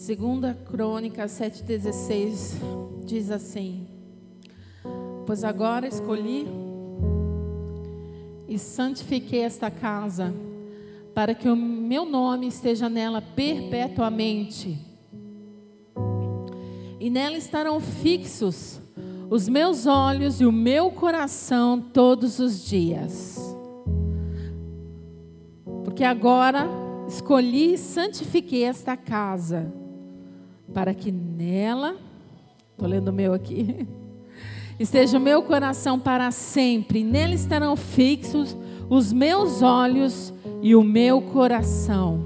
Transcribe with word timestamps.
Segunda 0.00 0.54
Crônica 0.54 1.26
7,16 1.26 2.54
diz 3.04 3.30
assim: 3.30 3.86
Pois 5.26 5.44
agora 5.44 5.86
escolhi 5.86 6.46
e 8.48 8.58
santifiquei 8.58 9.40
esta 9.40 9.70
casa, 9.70 10.34
para 11.14 11.34
que 11.34 11.50
o 11.50 11.54
meu 11.54 12.06
nome 12.06 12.48
esteja 12.48 12.88
nela 12.88 13.20
perpetuamente. 13.20 14.78
E 16.98 17.10
nela 17.10 17.36
estarão 17.36 17.78
fixos 17.78 18.80
os 19.28 19.50
meus 19.50 19.84
olhos 19.84 20.40
e 20.40 20.46
o 20.46 20.50
meu 20.50 20.90
coração 20.92 21.78
todos 21.78 22.38
os 22.38 22.64
dias. 22.64 23.38
Porque 25.84 26.04
agora 26.04 26.66
escolhi 27.06 27.74
e 27.74 27.78
santifiquei 27.78 28.64
esta 28.64 28.96
casa 28.96 29.78
para 30.72 30.94
que 30.94 31.10
nela, 31.10 31.96
estou 32.72 32.88
lendo 32.88 33.08
o 33.08 33.12
meu 33.12 33.32
aqui, 33.32 33.86
esteja 34.78 35.18
o 35.18 35.20
meu 35.20 35.42
coração 35.42 35.98
para 35.98 36.30
sempre, 36.30 37.04
nele 37.04 37.34
estarão 37.34 37.76
fixos 37.76 38.56
os 38.88 39.12
meus 39.12 39.62
olhos 39.62 40.34
e 40.60 40.74
o 40.74 40.82
meu 40.82 41.22
coração, 41.22 42.24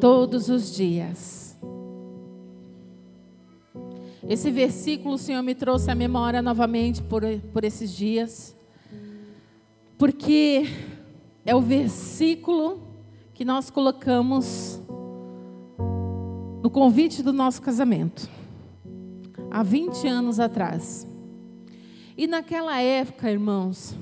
todos 0.00 0.48
os 0.48 0.74
dias. 0.74 1.56
Esse 4.28 4.50
versículo 4.50 5.14
o 5.14 5.18
Senhor 5.18 5.42
me 5.42 5.54
trouxe 5.54 5.90
à 5.90 5.94
memória 5.94 6.40
novamente 6.40 7.02
por, 7.02 7.22
por 7.52 7.64
esses 7.64 7.92
dias, 7.92 8.56
porque 9.98 10.66
é 11.44 11.54
o 11.54 11.60
versículo 11.60 12.80
que 13.34 13.44
nós 13.44 13.70
colocamos 13.70 14.80
no 16.62 16.68
convite 16.68 17.22
do 17.22 17.32
nosso 17.32 17.62
casamento, 17.62 18.28
há 19.50 19.62
20 19.62 20.06
anos 20.06 20.38
atrás. 20.38 21.06
E 22.16 22.26
naquela 22.26 22.78
época, 22.78 23.30
irmãos, 23.30 23.94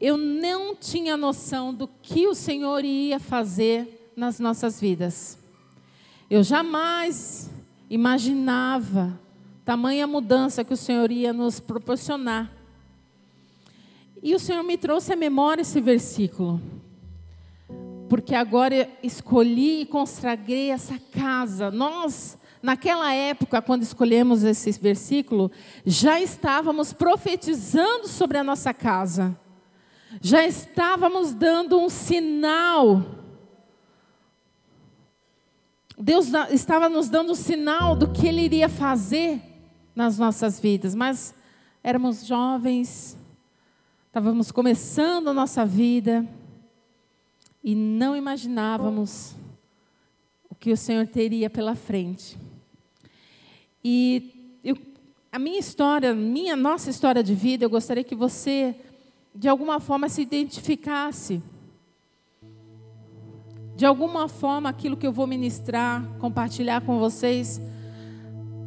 eu 0.00 0.16
não 0.16 0.76
tinha 0.76 1.16
noção 1.16 1.74
do 1.74 1.88
que 1.88 2.28
o 2.28 2.34
Senhor 2.34 2.84
ia 2.84 3.18
fazer 3.18 4.12
nas 4.16 4.38
nossas 4.38 4.80
vidas. 4.80 5.36
Eu 6.30 6.44
jamais 6.44 7.50
imaginava 7.90 9.18
tamanha 9.64 10.06
mudança 10.06 10.62
que 10.62 10.72
o 10.72 10.76
Senhor 10.76 11.10
ia 11.10 11.32
nos 11.32 11.58
proporcionar. 11.58 12.52
E 14.22 14.34
o 14.34 14.38
Senhor 14.38 14.62
me 14.62 14.76
trouxe 14.76 15.12
à 15.12 15.16
memória 15.16 15.62
esse 15.62 15.80
versículo 15.80 16.60
porque 18.08 18.34
agora 18.34 18.88
escolhi 19.02 19.82
e 19.82 19.86
consagrei 19.86 20.70
essa 20.70 20.98
casa. 21.12 21.70
Nós, 21.70 22.38
naquela 22.62 23.12
época, 23.12 23.60
quando 23.60 23.82
escolhemos 23.82 24.42
esse 24.42 24.72
versículo, 24.72 25.50
já 25.84 26.20
estávamos 26.20 26.92
profetizando 26.92 28.08
sobre 28.08 28.38
a 28.38 28.44
nossa 28.44 28.72
casa, 28.72 29.38
já 30.22 30.44
estávamos 30.44 31.34
dando 31.34 31.78
um 31.78 31.88
sinal. 31.88 33.04
Deus 35.98 36.28
estava 36.50 36.88
nos 36.88 37.08
dando 37.08 37.32
um 37.32 37.34
sinal 37.34 37.94
do 37.94 38.08
que 38.08 38.26
Ele 38.26 38.42
iria 38.42 38.68
fazer 38.68 39.42
nas 39.94 40.18
nossas 40.18 40.58
vidas, 40.58 40.94
mas 40.94 41.34
éramos 41.82 42.24
jovens, 42.24 43.18
estávamos 44.06 44.50
começando 44.50 45.28
a 45.28 45.34
nossa 45.34 45.66
vida 45.66 46.26
e 47.62 47.74
não 47.74 48.16
imaginávamos 48.16 49.34
o 50.48 50.54
que 50.54 50.72
o 50.72 50.76
Senhor 50.76 51.06
teria 51.06 51.50
pela 51.50 51.74
frente. 51.74 52.38
E 53.82 54.58
eu, 54.62 54.76
a 55.30 55.38
minha 55.38 55.58
história, 55.58 56.14
minha 56.14 56.56
nossa 56.56 56.90
história 56.90 57.22
de 57.22 57.34
vida, 57.34 57.64
eu 57.64 57.70
gostaria 57.70 58.04
que 58.04 58.14
você 58.14 58.74
de 59.34 59.48
alguma 59.48 59.78
forma 59.78 60.08
se 60.08 60.22
identificasse. 60.22 61.42
De 63.76 63.86
alguma 63.86 64.28
forma 64.28 64.68
aquilo 64.68 64.96
que 64.96 65.06
eu 65.06 65.12
vou 65.12 65.26
ministrar, 65.26 66.04
compartilhar 66.18 66.80
com 66.80 66.98
vocês, 66.98 67.60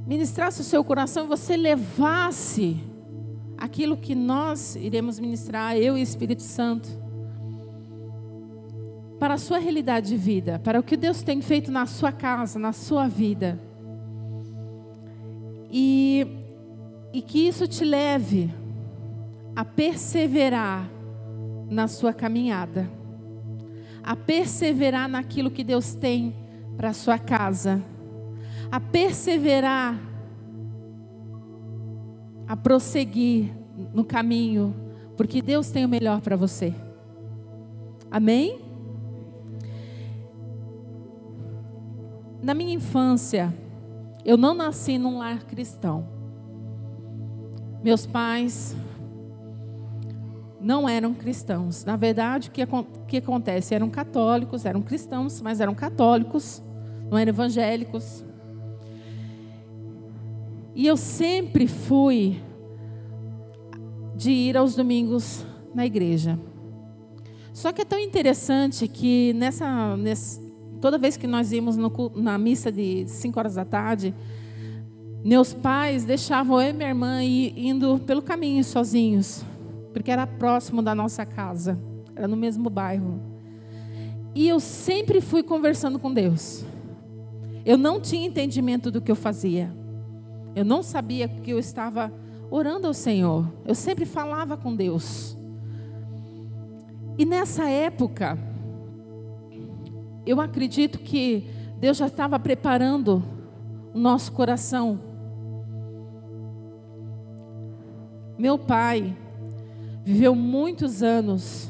ministrasse 0.08 0.62
o 0.62 0.64
seu 0.64 0.84
coração 0.84 1.26
e 1.26 1.28
você 1.28 1.58
levasse 1.58 2.78
aquilo 3.58 3.98
que 3.98 4.16
nós 4.16 4.76
iremos 4.78 5.20
ministrar, 5.20 5.76
eu 5.76 5.98
e 5.98 6.02
Espírito 6.02 6.42
Santo 6.42 6.90
para 9.22 9.36
a 9.36 9.38
sua 9.38 9.60
realidade 9.60 10.08
de 10.10 10.18
vida, 10.18 10.58
para 10.58 10.80
o 10.80 10.84
que 10.84 10.98
Deus 10.98 11.22
tem 11.22 11.44
feito 11.44 11.72
na 11.72 11.86
sua 11.86 12.12
casa, 12.12 12.58
na 12.58 12.74
sua 12.74 13.08
vida. 13.08 13.60
E, 15.70 16.26
e 17.14 17.22
que 17.22 17.48
isso 17.48 17.68
te 17.68 17.86
leve 17.86 18.52
a 19.56 19.64
perseverar 19.64 20.90
na 21.70 21.88
sua 21.88 22.12
caminhada, 22.12 22.90
a 24.04 24.16
perseverar 24.16 25.08
naquilo 25.08 25.52
que 25.52 25.64
Deus 25.64 25.94
tem 25.94 26.36
para 26.76 26.90
a 26.90 26.94
sua 26.94 27.20
casa, 27.20 27.80
a 28.72 28.80
perseverar, 28.80 30.00
a 32.48 32.58
prosseguir 32.58 33.52
no 33.94 34.04
caminho, 34.04 34.74
porque 35.16 35.44
Deus 35.44 35.70
tem 35.70 35.86
o 35.86 35.90
melhor 35.90 36.22
para 36.22 36.36
você. 36.36 36.74
Amém? 38.10 38.71
Na 42.42 42.54
minha 42.54 42.74
infância, 42.74 43.54
eu 44.26 44.38
não 44.38 44.54
nasci 44.54 44.98
num 44.98 45.20
lar 45.20 45.44
cristão. 45.46 46.08
Meus 47.84 48.06
pais 48.06 48.76
não 50.60 50.88
eram 50.88 51.14
cristãos. 51.14 51.84
Na 51.84 51.96
verdade, 51.96 52.50
o 52.50 52.52
que, 52.52 52.66
que 53.08 53.18
acontece? 53.18 53.74
Eram 53.74 53.90
católicos, 53.90 54.66
eram 54.66 54.82
cristãos, 54.82 55.42
mas 55.42 55.60
eram 55.60 55.74
católicos, 55.74 56.62
não 57.10 57.18
eram 57.18 57.30
evangélicos. 57.30 58.24
E 60.76 60.88
eu 60.88 60.96
sempre 60.96 61.68
fui 61.68 62.42
de 64.16 64.32
ir 64.32 64.56
aos 64.56 64.76
domingos 64.76 65.46
na 65.74 65.86
igreja. 65.86 66.40
Só 67.54 67.72
que 67.72 67.82
é 67.82 67.86
tão 67.86 68.00
interessante 68.00 68.88
que 68.88 69.34
nessa, 69.34 69.98
nessa 69.98 70.40
Toda 70.82 70.98
vez 70.98 71.16
que 71.16 71.28
nós 71.28 71.52
íamos 71.52 71.78
no, 71.78 71.92
na 72.16 72.40
missa 72.40 72.72
de 72.72 73.06
5 73.08 73.40
horas 73.40 73.54
da 73.54 73.64
tarde, 73.64 74.16
meus 75.24 75.54
pais 75.54 76.04
deixavam 76.04 76.60
eu 76.60 76.72
e 76.72 76.74
minha 76.74 76.90
irmã 76.90 77.24
ir, 77.24 77.54
indo 77.56 78.00
pelo 78.00 78.24
caminho 78.24 78.64
sozinhos, 78.64 79.44
porque 79.94 80.10
era 80.10 80.26
próximo 80.26 80.82
da 80.82 80.96
nossa 80.96 81.24
casa, 81.24 81.78
era 82.16 82.28
no 82.28 82.36
mesmo 82.36 82.68
bairro. 82.68 83.22
E 84.34 84.48
eu 84.48 84.60
sempre 84.60 85.22
fui 85.22 85.44
conversando 85.44 86.00
com 86.00 86.12
Deus. 86.12 86.66
Eu 87.64 87.78
não 87.78 88.02
tinha 88.02 88.26
entendimento 88.26 88.90
do 88.90 89.00
que 89.00 89.12
eu 89.12 89.16
fazia. 89.16 89.72
Eu 90.56 90.66
não 90.66 90.82
sabia 90.82 91.28
que 91.28 91.52
eu 91.52 91.60
estava 91.60 92.12
orando 92.50 92.88
ao 92.88 92.94
Senhor. 92.94 93.48
Eu 93.66 93.76
sempre 93.76 94.06
falava 94.06 94.58
com 94.58 94.76
Deus. 94.76 95.38
E 97.18 97.26
nessa 97.26 97.70
época, 97.70 98.40
eu 100.26 100.40
acredito 100.40 101.00
que 101.00 101.48
Deus 101.80 101.98
já 101.98 102.08
estava 102.08 102.38
preparando 102.40 103.24
o 103.94 104.00
nosso 104.00 104.32
coração. 104.32 105.00
Meu 108.38 108.58
pai 108.58 109.16
viveu 110.04 110.36
muitos 110.36 111.04
anos 111.04 111.70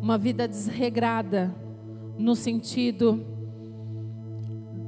uma 0.00 0.16
vida 0.16 0.48
desregrada 0.48 1.54
no 2.18 2.34
sentido 2.34 3.24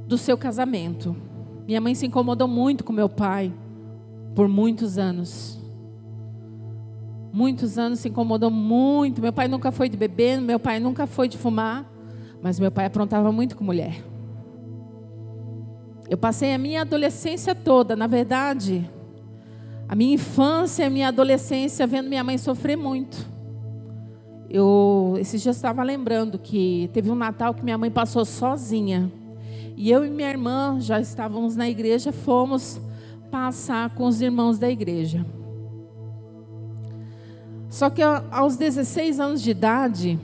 do 0.07 0.17
seu 0.17 0.37
casamento. 0.37 1.15
Minha 1.67 1.79
mãe 1.79 1.95
se 1.95 2.05
incomodou 2.05 2.47
muito 2.47 2.83
com 2.83 2.91
meu 2.91 3.07
pai 3.07 3.53
por 4.35 4.47
muitos 4.47 4.97
anos. 4.97 5.59
Muitos 7.31 7.77
anos 7.77 7.99
se 7.99 8.09
incomodou 8.09 8.51
muito. 8.51 9.21
Meu 9.21 9.33
pai 9.33 9.47
nunca 9.47 9.71
foi 9.71 9.89
de 9.89 9.97
beber, 9.97 10.41
meu 10.41 10.59
pai 10.59 10.79
nunca 10.79 11.07
foi 11.07 11.27
de 11.27 11.37
fumar. 11.37 11.92
Mas 12.43 12.59
meu 12.59 12.69
pai 12.69 12.85
aprontava 12.85 13.31
muito 13.31 13.55
com 13.55 13.63
mulher. 13.63 14.03
Eu 16.09 16.17
passei 16.17 16.53
a 16.53 16.57
minha 16.57 16.81
adolescência 16.81 17.55
toda, 17.55 17.95
na 17.95 18.05
verdade, 18.05 18.87
a 19.87 19.95
minha 19.95 20.15
infância 20.15 20.85
a 20.85 20.89
minha 20.89 21.07
adolescência 21.07 21.87
vendo 21.87 22.09
minha 22.09 22.21
mãe 22.21 22.37
sofrer 22.37 22.75
muito. 22.75 23.25
Eu 24.49 25.15
esses 25.17 25.41
dias 25.41 25.55
estava 25.55 25.81
lembrando 25.83 26.37
que 26.37 26.89
teve 26.91 27.09
um 27.09 27.15
Natal 27.15 27.53
que 27.53 27.63
minha 27.63 27.77
mãe 27.77 27.89
passou 27.89 28.25
sozinha. 28.25 29.09
E 29.77 29.89
eu 29.89 30.05
e 30.05 30.09
minha 30.09 30.29
irmã 30.29 30.77
já 30.81 30.99
estávamos 30.99 31.55
na 31.55 31.69
igreja, 31.69 32.11
fomos 32.11 32.77
passar 33.31 33.91
com 33.91 34.05
os 34.05 34.21
irmãos 34.21 34.59
da 34.59 34.69
igreja. 34.69 35.25
Só 37.69 37.89
que 37.89 38.01
aos 38.01 38.57
16 38.57 39.19
anos 39.21 39.41
de 39.41 39.51
idade, 39.51 40.19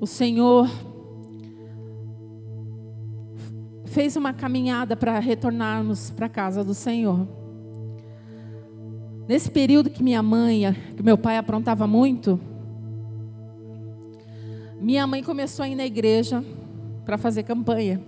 o 0.00 0.06
Senhor 0.06 0.66
fez 3.84 4.16
uma 4.16 4.32
caminhada 4.32 4.96
para 4.96 5.18
retornarmos 5.18 6.10
para 6.10 6.24
a 6.24 6.28
casa 6.28 6.64
do 6.64 6.72
Senhor. 6.72 7.28
Nesse 9.28 9.50
período 9.50 9.90
que 9.90 10.02
minha 10.02 10.22
mãe, 10.22 10.74
que 10.96 11.02
meu 11.02 11.18
pai 11.18 11.36
aprontava 11.36 11.86
muito, 11.86 12.40
minha 14.80 15.06
mãe 15.06 15.22
começou 15.22 15.64
a 15.64 15.68
ir 15.68 15.74
na 15.74 15.84
igreja 15.84 16.42
para 17.04 17.18
fazer 17.18 17.42
campanha. 17.42 18.00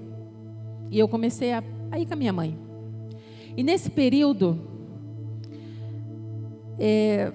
E 0.91 0.99
eu 0.99 1.07
comecei 1.07 1.53
a, 1.53 1.63
ir 1.99 2.07
com 2.07 2.15
a 2.15 2.17
minha 2.17 2.33
mãe. 2.33 2.57
E 3.55 3.63
nesse 3.63 3.91
período, 3.91 4.59
é, 6.79 7.33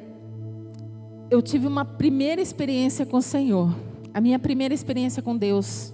eu 1.29 1.43
tive 1.43 1.67
uma 1.67 1.85
primeira 1.85 2.41
experiência 2.41 3.05
com 3.05 3.17
o 3.17 3.21
Senhor. 3.21 3.86
A 4.17 4.19
minha 4.19 4.39
primeira 4.39 4.73
experiência 4.73 5.21
com 5.21 5.37
Deus 5.37 5.93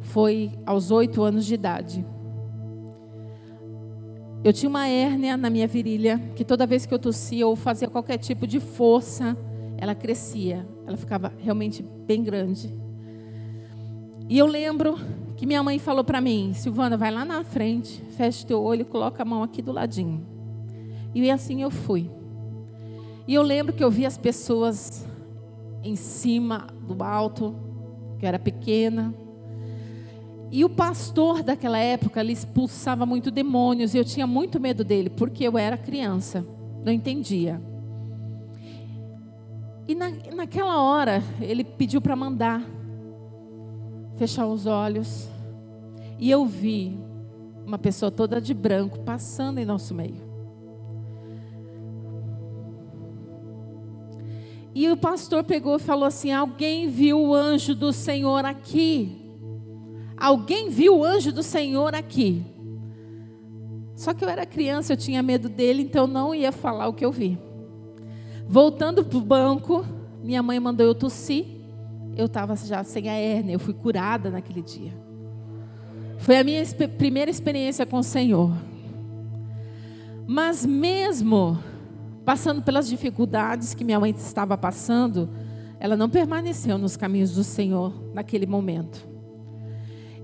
foi 0.00 0.52
aos 0.64 0.92
oito 0.92 1.20
anos 1.24 1.44
de 1.44 1.54
idade. 1.54 2.06
Eu 4.44 4.52
tinha 4.52 4.70
uma 4.70 4.86
hérnia 4.86 5.36
na 5.36 5.50
minha 5.50 5.66
virilha, 5.66 6.16
que 6.36 6.44
toda 6.44 6.64
vez 6.64 6.86
que 6.86 6.94
eu 6.94 6.98
tossia 7.00 7.44
ou 7.44 7.56
fazia 7.56 7.88
qualquer 7.88 8.18
tipo 8.18 8.46
de 8.46 8.60
força, 8.60 9.36
ela 9.78 9.96
crescia. 9.96 10.64
Ela 10.86 10.96
ficava 10.96 11.32
realmente 11.40 11.82
bem 11.82 12.22
grande. 12.22 12.72
E 14.28 14.38
eu 14.38 14.46
lembro 14.46 14.96
que 15.36 15.44
minha 15.44 15.60
mãe 15.60 15.80
falou 15.80 16.04
para 16.04 16.20
mim: 16.20 16.52
Silvana, 16.54 16.96
vai 16.96 17.10
lá 17.10 17.24
na 17.24 17.42
frente, 17.42 18.00
fecha 18.16 18.46
teu 18.46 18.62
olho 18.62 18.82
e 18.82 18.84
coloca 18.84 19.24
a 19.24 19.26
mão 19.26 19.42
aqui 19.42 19.60
do 19.60 19.72
ladinho. 19.72 20.24
E 21.12 21.28
assim 21.28 21.62
eu 21.62 21.70
fui. 21.72 22.08
E 23.26 23.34
eu 23.34 23.42
lembro 23.42 23.74
que 23.74 23.82
eu 23.82 23.90
vi 23.90 24.06
as 24.06 24.16
pessoas 24.16 25.04
em 25.82 25.96
cima 25.96 26.75
do 26.86 27.02
alto, 27.02 27.54
que 28.18 28.24
eu 28.24 28.28
era 28.28 28.38
pequena. 28.38 29.14
E 30.50 30.64
o 30.64 30.68
pastor 30.68 31.42
daquela 31.42 31.78
época, 31.78 32.20
ele 32.20 32.32
expulsava 32.32 33.04
muito 33.04 33.30
demônios, 33.30 33.94
e 33.94 33.98
eu 33.98 34.04
tinha 34.04 34.26
muito 34.26 34.60
medo 34.60 34.84
dele, 34.84 35.10
porque 35.10 35.44
eu 35.44 35.58
era 35.58 35.76
criança, 35.76 36.46
não 36.84 36.92
entendia. 36.92 37.60
E 39.88 39.94
na, 39.94 40.10
naquela 40.34 40.80
hora, 40.82 41.22
ele 41.40 41.64
pediu 41.64 42.00
para 42.00 42.16
mandar 42.16 42.62
fechar 44.16 44.46
os 44.46 44.66
olhos, 44.66 45.28
e 46.18 46.30
eu 46.30 46.46
vi 46.46 46.98
uma 47.66 47.78
pessoa 47.78 48.10
toda 48.10 48.40
de 48.40 48.54
branco 48.54 49.00
passando 49.00 49.58
em 49.58 49.64
nosso 49.64 49.92
meio. 49.92 50.35
E 54.76 54.90
o 54.90 54.96
pastor 54.98 55.42
pegou 55.42 55.76
e 55.76 55.78
falou 55.78 56.04
assim: 56.04 56.30
Alguém 56.30 56.86
viu 56.86 57.18
o 57.18 57.34
anjo 57.34 57.74
do 57.74 57.94
Senhor 57.94 58.44
aqui? 58.44 59.10
Alguém 60.14 60.68
viu 60.68 60.98
o 60.98 61.02
anjo 61.02 61.32
do 61.32 61.42
Senhor 61.42 61.94
aqui? 61.94 62.44
Só 63.94 64.12
que 64.12 64.22
eu 64.22 64.28
era 64.28 64.44
criança, 64.44 64.92
eu 64.92 64.96
tinha 64.98 65.22
medo 65.22 65.48
dele, 65.48 65.80
então 65.80 66.06
não 66.06 66.34
ia 66.34 66.52
falar 66.52 66.88
o 66.88 66.92
que 66.92 67.02
eu 67.02 67.10
vi. 67.10 67.38
Voltando 68.46 69.02
para 69.02 69.16
o 69.16 69.20
banco, 69.22 69.82
minha 70.22 70.42
mãe 70.42 70.60
mandou 70.60 70.84
eu 70.84 70.94
tossir. 70.94 71.46
Eu 72.14 72.26
estava 72.26 72.54
já 72.54 72.84
sem 72.84 73.08
a 73.08 73.14
hérnia, 73.14 73.54
eu 73.54 73.58
fui 73.58 73.72
curada 73.72 74.28
naquele 74.28 74.60
dia. 74.60 74.92
Foi 76.18 76.36
a 76.36 76.44
minha 76.44 76.62
primeira 76.98 77.30
experiência 77.30 77.86
com 77.86 78.00
o 78.00 78.04
Senhor. 78.04 78.52
Mas 80.26 80.66
mesmo 80.66 81.58
passando 82.26 82.60
pelas 82.60 82.88
dificuldades 82.88 83.72
que 83.72 83.84
minha 83.84 84.00
mãe 84.00 84.10
estava 84.10 84.58
passando, 84.58 85.30
ela 85.78 85.96
não 85.96 86.10
permaneceu 86.10 86.76
nos 86.76 86.96
caminhos 86.96 87.32
do 87.36 87.44
Senhor 87.44 87.94
naquele 88.12 88.46
momento. 88.46 89.06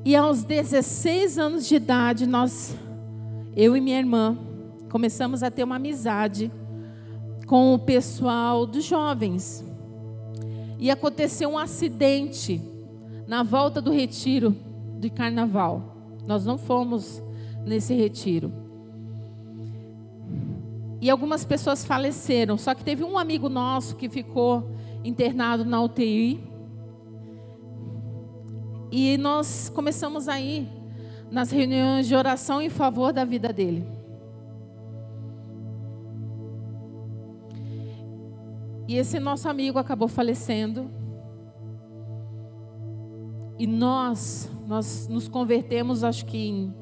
E 0.05 0.17
aos 0.17 0.43
16 0.43 1.39
anos 1.39 1.69
de 1.69 1.77
idade, 1.77 2.27
nós, 2.27 2.77
eu 3.55 3.77
e 3.77 3.81
minha 3.81 4.01
irmã, 4.01 4.37
começamos 4.91 5.45
a 5.45 5.51
ter 5.51 5.63
uma 5.63 5.77
amizade 5.77 6.51
com 7.47 7.73
o 7.73 7.79
pessoal 7.79 8.67
dos 8.67 8.85
jovens. 8.85 9.65
E 10.81 10.91
aconteceu 10.91 11.51
um 11.51 11.59
acidente 11.59 12.61
na 13.29 13.45
volta 13.45 13.81
do 13.81 13.93
retiro 13.93 14.57
de 14.99 15.09
carnaval. 15.09 15.97
Nós 16.27 16.45
não 16.45 16.59
fomos 16.59 17.23
nesse 17.65 17.95
retiro. 17.95 18.53
E 21.03 21.11
algumas 21.11 21.45
pessoas 21.45 21.85
faleceram. 21.85 22.57
Só 22.57 22.77
que 22.77 22.85
teve 22.85 23.03
um 23.03 23.19
amigo 23.19 23.49
nosso 23.49 23.97
que 23.97 24.09
ficou 24.09 24.71
internado 25.03 25.65
na 25.65 25.83
UTI. 25.83 26.41
E 28.89 29.19
nós 29.19 29.69
começamos 29.69 30.29
a 30.29 30.41
ir 30.41 30.69
nas 31.29 31.51
reuniões 31.51 32.07
de 32.07 32.15
oração 32.15 32.63
em 32.63 32.71
favor 32.71 33.13
da 33.13 33.25
vida 33.25 33.53
dele. 33.53 33.85
E 38.87 38.97
esse 38.97 39.19
nosso 39.19 39.49
amigo 39.49 39.81
acabou 39.81 40.07
falecendo. 40.07 40.89
E 43.59 43.67
nós, 43.67 44.49
nós 44.69 45.09
nos 45.09 45.27
convertemos, 45.27 46.05
acho 46.05 46.25
que 46.25 46.39
em 46.39 46.82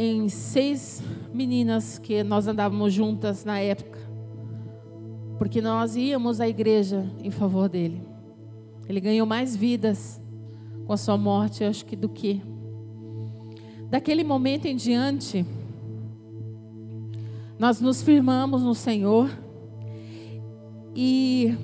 em 0.00 0.28
seis 0.28 1.02
meninas 1.34 1.98
que 1.98 2.22
nós 2.22 2.46
andávamos 2.46 2.92
juntas 2.92 3.44
na 3.44 3.58
época, 3.58 3.98
porque 5.36 5.60
nós 5.60 5.96
íamos 5.96 6.40
à 6.40 6.48
igreja 6.48 7.04
em 7.20 7.32
favor 7.32 7.68
dele. 7.68 8.00
Ele 8.88 9.00
ganhou 9.00 9.26
mais 9.26 9.56
vidas 9.56 10.20
com 10.86 10.92
a 10.92 10.96
sua 10.96 11.18
morte, 11.18 11.64
acho 11.64 11.84
que 11.84 11.96
do 11.96 12.08
que. 12.08 12.40
Daquele 13.90 14.22
momento 14.22 14.66
em 14.66 14.76
diante, 14.76 15.44
nós 17.58 17.80
nos 17.80 18.00
firmamos 18.00 18.62
no 18.62 18.76
Senhor 18.76 19.28
e 20.94 21.56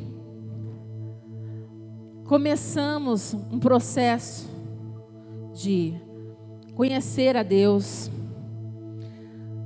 começamos 2.25 3.32
um 3.32 3.60
processo 3.60 4.48
de 5.54 5.94
conhecer 6.75 7.36
a 7.36 7.44
Deus, 7.44 8.10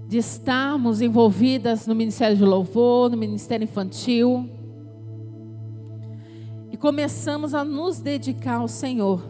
de 0.08 0.16
estarmos 0.16 1.02
envolvidas 1.02 1.87
no 1.87 1.94
ministério 1.94 2.35
de 2.35 2.42
louvor, 2.42 3.11
no 3.11 3.16
ministério 3.16 3.64
infantil. 3.64 4.49
E 6.73 6.78
começamos 6.78 7.52
a 7.52 7.62
nos 7.62 8.00
dedicar 8.00 8.54
ao 8.54 8.68
Senhor. 8.68 9.23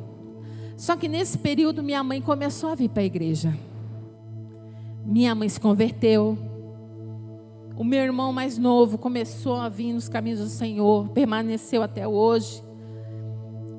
Só 0.76 0.95
que 0.95 1.09
nesse 1.09 1.37
período 1.37 1.83
minha 1.83 2.05
mãe 2.05 2.21
começou 2.21 2.71
a 2.71 2.76
vir 2.76 2.88
para 2.88 3.02
a 3.02 3.07
igreja. 3.07 3.59
Minha 5.05 5.35
mãe 5.35 5.49
se 5.49 5.59
converteu. 5.59 6.38
O 7.76 7.83
meu 7.83 8.00
irmão 8.00 8.33
mais 8.33 8.57
novo 8.57 8.97
começou 8.97 9.57
a 9.57 9.69
vir 9.69 9.93
nos 9.93 10.09
caminhos 10.09 10.38
do 10.38 10.49
Senhor, 10.49 11.09
permaneceu 11.09 11.83
até 11.83 12.07
hoje. 12.07 12.62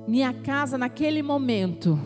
Minha 0.05 0.33
casa 0.33 0.77
naquele 0.77 1.23
momento 1.23 1.97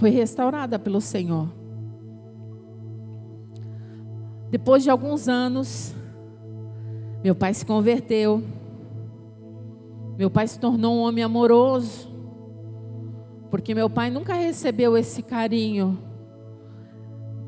foi 0.00 0.08
restaurada 0.08 0.78
pelo 0.78 0.98
Senhor. 0.98 1.46
Depois 4.50 4.82
de 4.82 4.88
alguns 4.88 5.28
anos, 5.28 5.94
meu 7.22 7.34
pai 7.34 7.52
se 7.52 7.66
converteu. 7.66 8.42
Meu 10.16 10.30
pai 10.30 10.48
se 10.48 10.58
tornou 10.58 10.96
um 10.96 11.00
homem 11.00 11.22
amoroso. 11.22 12.08
Porque 13.50 13.74
meu 13.74 13.90
pai 13.90 14.08
nunca 14.08 14.32
recebeu 14.32 14.96
esse 14.96 15.22
carinho 15.22 15.98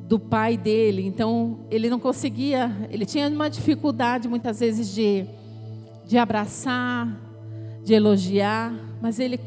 do 0.07 0.19
pai 0.19 0.59
dele. 0.59 1.07
Então, 1.07 1.61
ele 1.71 1.89
não 1.89 1.99
conseguia, 1.99 2.71
ele 2.91 3.07
tinha 3.07 3.31
uma 3.31 3.49
dificuldade 3.49 4.29
muitas 4.29 4.61
vezes 4.61 4.95
de, 4.95 5.25
de 6.05 6.19
abraçar, 6.19 7.19
de 7.83 7.95
elogiar, 7.95 8.75
mas 9.01 9.19
ele 9.19 9.41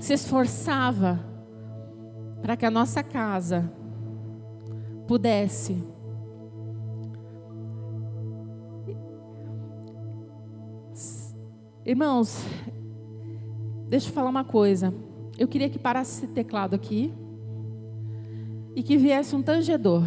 se 0.00 0.12
esforçava 0.12 1.27
para 2.40 2.56
que 2.56 2.66
a 2.66 2.70
nossa 2.70 3.02
casa 3.02 3.70
pudesse 5.06 5.76
Irmãos, 11.88 12.44
deixa 13.88 14.10
eu 14.10 14.12
falar 14.12 14.28
uma 14.28 14.44
coisa. 14.44 14.92
Eu 15.38 15.48
queria 15.48 15.70
que 15.70 15.78
parasse 15.78 16.22
esse 16.22 16.34
teclado 16.34 16.74
aqui 16.74 17.10
e 18.76 18.82
que 18.82 18.98
viesse 18.98 19.34
um 19.34 19.42
tangedor. 19.42 20.02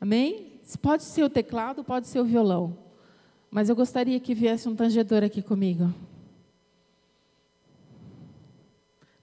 Amém? 0.00 0.58
Pode 0.80 1.02
ser 1.02 1.22
o 1.22 1.28
teclado, 1.28 1.84
pode 1.84 2.06
ser 2.06 2.18
o 2.18 2.24
violão. 2.24 2.78
Mas 3.50 3.68
eu 3.68 3.76
gostaria 3.76 4.18
que 4.18 4.34
viesse 4.34 4.66
um 4.66 4.74
tangedor 4.74 5.22
aqui 5.22 5.42
comigo. 5.42 5.92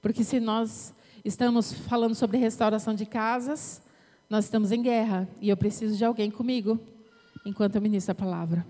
Porque 0.02 0.24
se 0.24 0.40
nós 0.40 0.94
estamos 1.24 1.74
falando 1.74 2.16
sobre 2.16 2.38
restauração 2.38 2.94
de 2.94 3.06
casas, 3.06 3.82
nós 4.30 4.46
estamos 4.46 4.72
em 4.72 4.82
guerra 4.82 5.28
e 5.42 5.50
eu 5.50 5.58
preciso 5.58 5.98
de 5.98 6.06
alguém 6.06 6.32
comigo 6.32 6.80
enquanto 7.46 7.76
eu 7.76 7.82
ministro 7.82 8.12
a 8.12 8.16
palavra. 8.16 8.66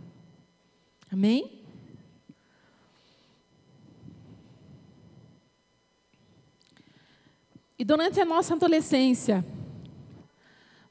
Amém? 1.12 1.60
E 7.78 7.86
durante 7.86 8.20
a 8.20 8.26
nossa 8.26 8.56
adolescência, 8.56 9.46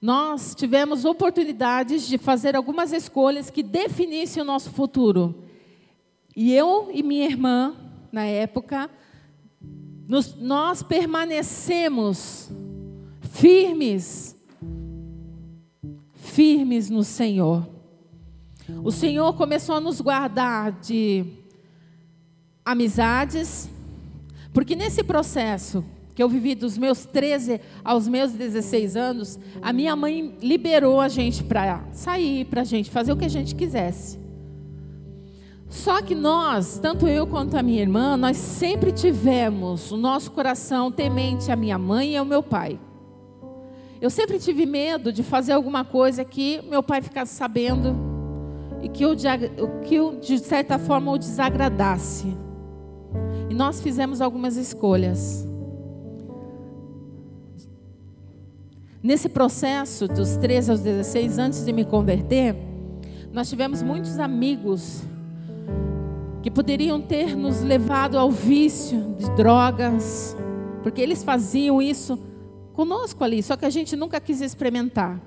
nós 0.01 0.55
tivemos 0.55 1.05
oportunidades 1.05 2.07
de 2.07 2.17
fazer 2.17 2.57
algumas 2.57 2.93
escolhas 2.93 3.51
que 3.51 3.63
definissem 3.63 4.43
o 4.43 4.47
nosso 4.47 4.71
futuro. 4.71 5.45
E 6.35 6.55
eu 6.55 6.89
e 6.93 7.03
minha 7.03 7.27
irmã, 7.27 7.75
na 8.13 8.25
época, 8.25 8.89
nos, 10.09 10.35
nós 10.35 10.83
permanecemos 10.83 12.51
firmes, 13.21 14.35
firmes 16.15 16.89
no 16.89 17.05
Senhor. 17.05 17.69
O 18.83 18.91
Senhor 18.91 19.35
começou 19.35 19.75
a 19.75 19.81
nos 19.81 20.01
guardar 20.01 20.73
de 20.73 21.27
amizades, 22.65 23.69
porque 24.53 24.75
nesse 24.75 25.05
processo 25.05 25.85
que 26.15 26.23
eu 26.23 26.29
vivi 26.29 26.55
dos 26.55 26.79
meus 26.79 27.05
13 27.05 27.61
aos 27.85 28.09
meus 28.09 28.33
16 28.33 28.97
anos, 28.97 29.39
a 29.61 29.73
minha 29.75 29.95
mãe 29.95 30.37
liberou 30.41 31.03
a 31.03 31.09
gente 31.09 31.45
para 31.45 31.85
sair, 31.93 32.47
para 32.47 32.63
a 32.63 32.65
gente 32.65 32.91
fazer 32.91 33.13
o 33.13 33.17
que 33.17 33.27
a 33.27 33.31
gente 33.31 33.55
quisesse. 33.55 34.19
Só 35.69 36.01
que 36.01 36.15
nós, 36.15 36.79
tanto 36.79 37.07
eu 37.07 37.27
quanto 37.27 37.57
a 37.57 37.63
minha 37.63 37.83
irmã, 37.83 38.17
nós 38.17 38.37
sempre 38.39 38.91
tivemos 38.91 39.93
o 39.93 39.97
nosso 39.97 40.31
coração 40.31 40.91
temente 40.91 41.53
à 41.53 41.57
minha 41.57 41.79
mãe 41.79 42.13
e 42.13 42.17
ao 42.17 42.25
meu 42.25 42.43
pai. 42.43 42.81
Eu 44.01 44.09
sempre 44.09 44.39
tive 44.39 44.65
medo 44.65 45.13
de 45.13 45.23
fazer 45.23 45.53
alguma 45.53 45.85
coisa 45.85 46.25
que 46.25 46.63
meu 46.63 46.83
pai 46.83 47.03
ficasse 47.03 47.35
sabendo 47.35 47.95
e 48.81 48.89
que 48.89 49.05
eu, 49.05 49.15
que 49.85 49.95
eu 49.95 50.19
de 50.19 50.39
certa 50.39 50.79
forma, 50.79 51.13
o 51.13 51.19
desagradasse. 51.19 52.35
E 53.51 53.55
nós 53.55 53.81
fizemos 53.81 54.21
algumas 54.21 54.57
escolhas. 54.57 55.47
Nesse 59.03 59.29
processo 59.29 60.09
dos 60.09 60.37
13 60.37 60.71
aos 60.71 60.81
16, 60.81 61.39
antes 61.39 61.65
de 61.65 61.73
me 61.73 61.85
converter, 61.85 62.57
nós 63.33 63.49
tivemos 63.51 63.83
muitos 63.83 64.19
amigos 64.19 65.03
que 66.43 66.51
poderiam 66.51 67.01
ter 67.01 67.37
nos 67.37 67.63
levado 67.63 68.19
ao 68.19 68.31
vício 68.31 69.15
de 69.19 69.31
drogas, 69.33 70.37
porque 70.83 71.01
eles 71.01 71.23
faziam 71.25 71.83
isso 71.83 72.19
conosco 72.73 73.25
ali, 73.25 73.43
só 73.43 73.57
que 73.57 73.65
a 73.65 73.71
gente 73.71 73.97
nunca 73.97 74.21
quis 74.21 74.41
experimentar. 74.41 75.21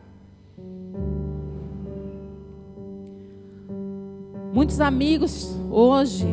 Muitos 4.54 4.82
amigos 4.82 5.56
hoje, 5.70 6.28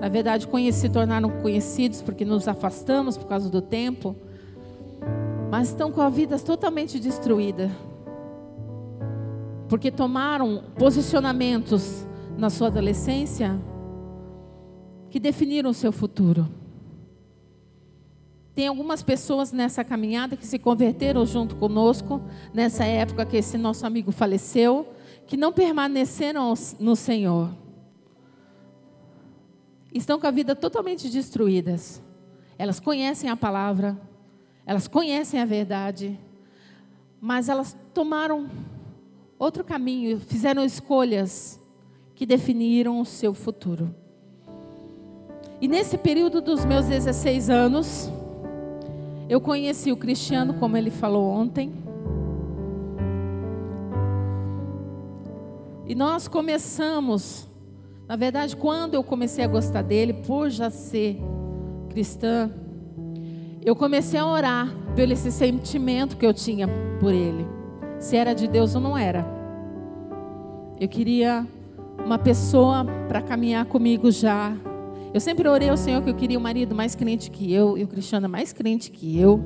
na 0.00 0.08
verdade, 0.08 0.46
conheci, 0.46 0.88
tornaram 0.88 1.30
conhecidos 1.42 2.00
porque 2.02 2.24
nos 2.24 2.48
afastamos 2.48 3.16
por 3.16 3.26
causa 3.26 3.50
do 3.50 3.60
tempo 3.60 4.16
mas 5.50 5.68
estão 5.68 5.90
com 5.90 6.00
a 6.00 6.10
vida 6.10 6.38
totalmente 6.38 6.98
destruída. 7.00 7.70
Porque 9.68 9.90
tomaram 9.90 10.62
posicionamentos 10.76 12.06
na 12.36 12.50
sua 12.50 12.68
adolescência 12.68 13.58
que 15.18 15.22
definiram 15.22 15.70
o 15.70 15.74
seu 15.74 15.90
futuro. 15.90 16.48
Tem 18.54 18.68
algumas 18.68 19.02
pessoas 19.02 19.50
nessa 19.50 19.82
caminhada 19.82 20.36
que 20.36 20.46
se 20.46 20.60
converteram 20.60 21.26
junto 21.26 21.56
conosco, 21.56 22.22
nessa 22.54 22.84
época 22.84 23.26
que 23.26 23.36
esse 23.36 23.58
nosso 23.58 23.84
amigo 23.84 24.12
faleceu, 24.12 24.94
que 25.26 25.36
não 25.36 25.52
permaneceram 25.52 26.54
no 26.78 26.94
Senhor. 26.94 27.50
Estão 29.92 30.20
com 30.20 30.26
a 30.28 30.30
vida 30.30 30.54
totalmente 30.54 31.08
destruídas. 31.08 32.00
Elas 32.56 32.78
conhecem 32.78 33.28
a 33.28 33.36
palavra, 33.36 34.00
elas 34.64 34.86
conhecem 34.86 35.40
a 35.40 35.44
verdade, 35.44 36.16
mas 37.20 37.48
elas 37.48 37.76
tomaram 37.92 38.48
outro 39.36 39.64
caminho, 39.64 40.20
fizeram 40.20 40.64
escolhas 40.64 41.58
que 42.14 42.24
definiram 42.24 43.00
o 43.00 43.04
seu 43.04 43.34
futuro. 43.34 43.92
E 45.60 45.66
nesse 45.66 45.98
período 45.98 46.40
dos 46.40 46.64
meus 46.64 46.86
16 46.86 47.50
anos, 47.50 48.12
eu 49.28 49.40
conheci 49.40 49.90
o 49.90 49.96
Cristiano, 49.96 50.54
como 50.54 50.76
ele 50.76 50.90
falou 50.90 51.28
ontem. 51.28 51.72
E 55.84 55.94
nós 55.94 56.28
começamos, 56.28 57.48
na 58.06 58.14
verdade, 58.14 58.54
quando 58.54 58.94
eu 58.94 59.02
comecei 59.02 59.44
a 59.44 59.48
gostar 59.48 59.82
dele, 59.82 60.12
por 60.12 60.48
já 60.48 60.70
ser 60.70 61.18
cristã, 61.88 62.50
eu 63.64 63.74
comecei 63.74 64.20
a 64.20 64.26
orar 64.26 64.68
pelo 64.94 65.12
esse 65.12 65.32
sentimento 65.32 66.16
que 66.16 66.24
eu 66.24 66.32
tinha 66.32 66.68
por 67.00 67.12
ele. 67.12 67.46
Se 67.98 68.16
era 68.16 68.32
de 68.32 68.46
Deus 68.46 68.74
ou 68.74 68.80
não 68.80 68.96
era. 68.96 69.26
Eu 70.78 70.88
queria 70.88 71.44
uma 72.04 72.18
pessoa 72.18 72.86
para 73.08 73.20
caminhar 73.20 73.64
comigo 73.64 74.10
já. 74.10 74.56
Eu 75.18 75.20
sempre 75.20 75.48
orei 75.48 75.68
ao 75.68 75.76
Senhor 75.76 76.00
que 76.00 76.08
eu 76.08 76.14
queria 76.14 76.38
um 76.38 76.42
marido 76.42 76.76
mais 76.76 76.94
crente 76.94 77.28
que 77.28 77.52
eu 77.52 77.76
e 77.76 77.82
o 77.82 77.88
Cristiano 77.88 78.28
mais 78.28 78.52
crente 78.52 78.88
que 78.88 79.18
eu. 79.18 79.42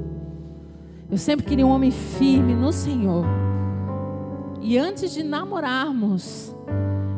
Eu 1.11 1.17
sempre 1.17 1.47
queria 1.47 1.67
um 1.67 1.71
homem 1.71 1.91
firme 1.91 2.55
no 2.55 2.71
Senhor. 2.71 3.25
E 4.61 4.77
antes 4.77 5.15
de 5.15 5.23
namorarmos, 5.23 6.55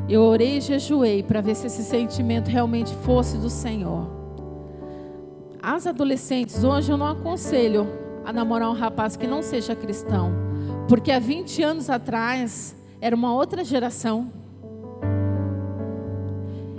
eu 0.08 0.22
orei 0.22 0.58
e 0.58 0.60
jejuei 0.60 1.20
para 1.20 1.40
ver 1.40 1.56
se 1.56 1.66
esse 1.66 1.82
sentimento 1.82 2.46
realmente 2.46 2.94
fosse 3.02 3.36
do 3.38 3.50
Senhor 3.50 4.08
as 5.60 5.86
adolescentes, 5.86 6.62
hoje 6.62 6.92
eu 6.92 6.96
não 6.96 7.06
aconselho 7.08 7.88
a 8.24 8.32
namorar 8.32 8.70
um 8.70 8.74
rapaz 8.74 9.16
que 9.16 9.26
não 9.26 9.42
seja 9.42 9.74
cristão, 9.74 10.30
porque 10.88 11.10
há 11.10 11.18
20 11.18 11.60
anos 11.62 11.90
atrás 11.90 12.76
era 13.00 13.16
uma 13.16 13.34
outra 13.34 13.64
geração, 13.64 14.30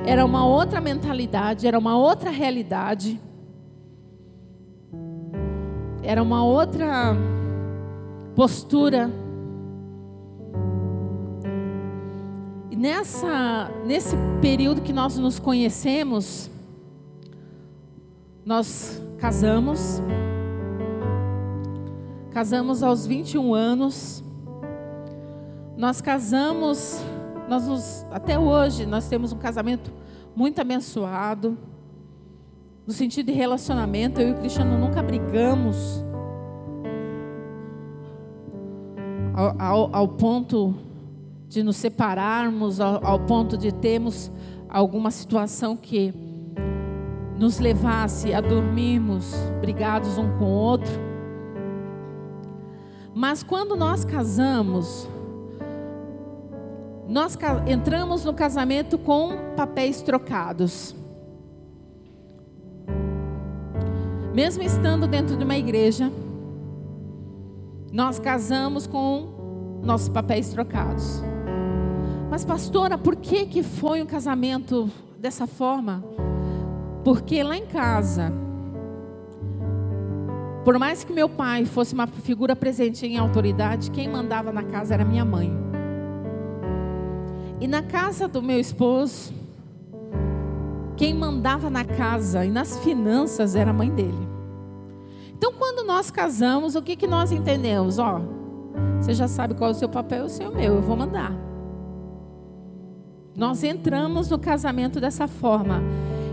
era 0.05 0.23
uma 0.23 0.45
outra 0.45 0.79
mentalidade, 0.79 1.67
era 1.67 1.77
uma 1.77 1.97
outra 1.97 2.29
realidade, 2.29 3.19
era 6.03 6.21
uma 6.21 6.43
outra 6.43 7.15
postura. 8.35 9.09
E 12.69 12.75
nessa, 12.75 13.71
nesse 13.83 14.15
período 14.41 14.81
que 14.81 14.93
nós 14.93 15.17
nos 15.17 15.39
conhecemos, 15.39 16.51
nós 18.45 19.01
casamos. 19.17 20.01
Casamos 22.31 22.83
aos 22.83 23.07
21 23.07 23.55
anos. 23.55 24.23
Nós 25.75 25.99
casamos, 25.99 27.01
nós 27.47 27.67
nos, 27.67 28.05
até 28.11 28.37
hoje 28.39 28.85
nós 28.85 29.07
temos 29.07 29.31
um 29.31 29.37
casamento 29.37 29.91
muito 30.35 30.59
abençoado. 30.59 31.57
No 32.85 32.93
sentido 32.93 33.27
de 33.27 33.31
relacionamento, 33.31 34.21
eu 34.21 34.29
e 34.29 34.31
o 34.31 34.35
Cristiano 34.35 34.77
nunca 34.77 35.01
brigamos. 35.01 36.03
Ao, 39.33 39.61
ao, 39.61 39.95
ao 39.95 40.07
ponto 40.07 40.75
de 41.47 41.63
nos 41.63 41.77
separarmos, 41.77 42.79
ao, 42.79 43.05
ao 43.05 43.19
ponto 43.19 43.57
de 43.57 43.71
termos 43.71 44.31
alguma 44.69 45.11
situação 45.11 45.75
que 45.75 46.13
nos 47.37 47.59
levasse 47.59 48.33
a 48.33 48.41
dormirmos 48.41 49.33
brigados 49.59 50.17
um 50.17 50.37
com 50.37 50.45
o 50.45 50.55
outro. 50.55 50.91
Mas 53.13 53.43
quando 53.43 53.75
nós 53.75 54.03
casamos, 54.03 55.07
nós 57.07 57.37
entramos 57.67 58.25
no 58.25 58.33
casamento 58.33 58.97
com 58.97 59.53
papéis 59.55 60.01
trocados. 60.01 60.95
Mesmo 64.33 64.63
estando 64.63 65.07
dentro 65.07 65.37
de 65.37 65.43
uma 65.43 65.55
igreja, 65.55 66.11
nós 67.91 68.19
casamos 68.19 68.85
com 68.85 69.79
nossos 69.83 70.09
papéis 70.09 70.49
trocados. 70.49 71.23
Mas 72.29 72.43
pastora, 72.43 72.97
por 72.97 73.15
que 73.15 73.45
que 73.45 73.63
foi 73.63 74.01
um 74.01 74.05
casamento 74.05 74.89
dessa 75.17 75.47
forma? 75.47 76.03
Porque 77.03 77.41
lá 77.43 77.55
em 77.55 77.67
casa, 77.67 78.33
por 80.65 80.77
mais 80.79 81.03
que 81.03 81.13
meu 81.13 81.29
pai 81.29 81.63
fosse 81.65 81.93
uma 81.93 82.07
figura 82.07 82.55
presente 82.55 83.05
em 83.05 83.17
autoridade, 83.17 83.91
quem 83.91 84.09
mandava 84.09 84.51
na 84.51 84.63
casa 84.63 84.95
era 84.95 85.05
minha 85.05 85.23
mãe. 85.23 85.53
E 87.59 87.67
na 87.67 87.81
casa 87.81 88.27
do 88.27 88.41
meu 88.41 88.59
esposo, 88.59 89.33
quem 90.97 91.13
mandava 91.13 91.69
na 91.69 91.83
casa 91.83 92.45
e 92.45 92.51
nas 92.51 92.79
finanças 92.79 93.55
era 93.55 93.71
a 93.71 93.73
mãe 93.73 93.89
dele. 93.89 94.27
Então, 95.37 95.53
quando 95.53 95.85
nós 95.85 96.09
casamos, 96.09 96.75
o 96.75 96.81
que, 96.81 96.95
que 96.95 97.07
nós 97.07 97.31
entendemos? 97.31 97.99
Ó, 97.99 98.21
você 98.99 99.13
já 99.13 99.27
sabe 99.27 99.53
qual 99.53 99.69
é 99.69 99.73
o 99.73 99.75
seu 99.75 99.89
papel 99.89 100.25
o 100.25 100.29
seu 100.29 100.51
meu, 100.51 100.75
eu 100.75 100.81
vou 100.81 100.95
mandar. 100.95 101.33
Nós 103.35 103.63
entramos 103.63 104.29
no 104.29 104.39
casamento 104.39 104.99
dessa 104.99 105.27
forma. 105.27 105.81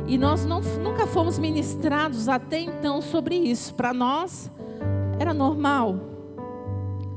E 0.06 0.16
nós 0.18 0.44
não, 0.44 0.60
nunca 0.60 1.06
fomos 1.06 1.38
ministrados 1.38 2.28
até 2.28 2.60
então 2.60 3.00
sobre 3.00 3.34
isso. 3.34 3.74
Para 3.74 3.92
nós 3.92 4.50
era 5.18 5.34
normal. 5.34 5.96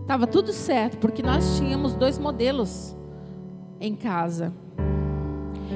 Estava 0.01 0.25
tudo 0.27 0.51
certo, 0.53 0.97
porque 0.97 1.21
nós 1.21 1.57
tínhamos 1.57 1.93
dois 1.93 2.17
modelos 2.17 2.94
em 3.85 3.95
casa. 3.95 4.51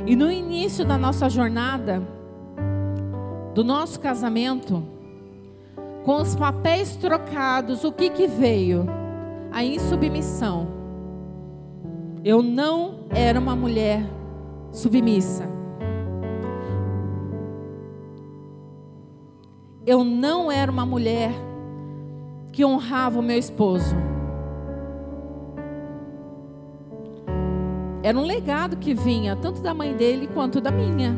E 0.05 0.15
no 0.15 0.31
início 0.31 0.85
da 0.85 0.97
nossa 0.97 1.29
jornada, 1.29 2.01
do 3.53 3.63
nosso 3.63 3.99
casamento, 3.99 4.83
com 6.03 6.21
os 6.21 6.35
papéis 6.35 6.95
trocados, 6.95 7.83
o 7.83 7.91
que 7.91 8.09
que 8.09 8.27
veio? 8.27 8.85
A 9.51 9.63
insubmissão. 9.63 10.67
Eu 12.23 12.41
não 12.41 13.05
era 13.09 13.39
uma 13.39 13.55
mulher 13.55 14.03
submissa. 14.71 15.47
Eu 19.85 20.03
não 20.03 20.51
era 20.51 20.71
uma 20.71 20.85
mulher 20.85 21.31
que 22.51 22.63
honrava 22.65 23.19
o 23.19 23.23
meu 23.23 23.37
esposo. 23.37 23.95
Era 28.01 28.17
um 28.17 28.23
legado 28.23 28.77
que 28.77 28.93
vinha, 28.93 29.35
tanto 29.35 29.61
da 29.61 29.73
mãe 29.73 29.93
dele 29.93 30.27
quanto 30.27 30.61
da 30.61 30.71
minha. 30.71 31.13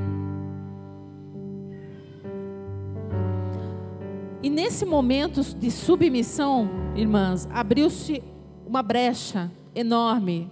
E 4.41 4.49
nesse 4.49 4.83
momento 4.83 5.43
de 5.43 5.69
submissão, 5.69 6.67
irmãs, 6.95 7.47
abriu-se 7.53 8.23
uma 8.65 8.81
brecha 8.81 9.51
enorme. 9.75 10.49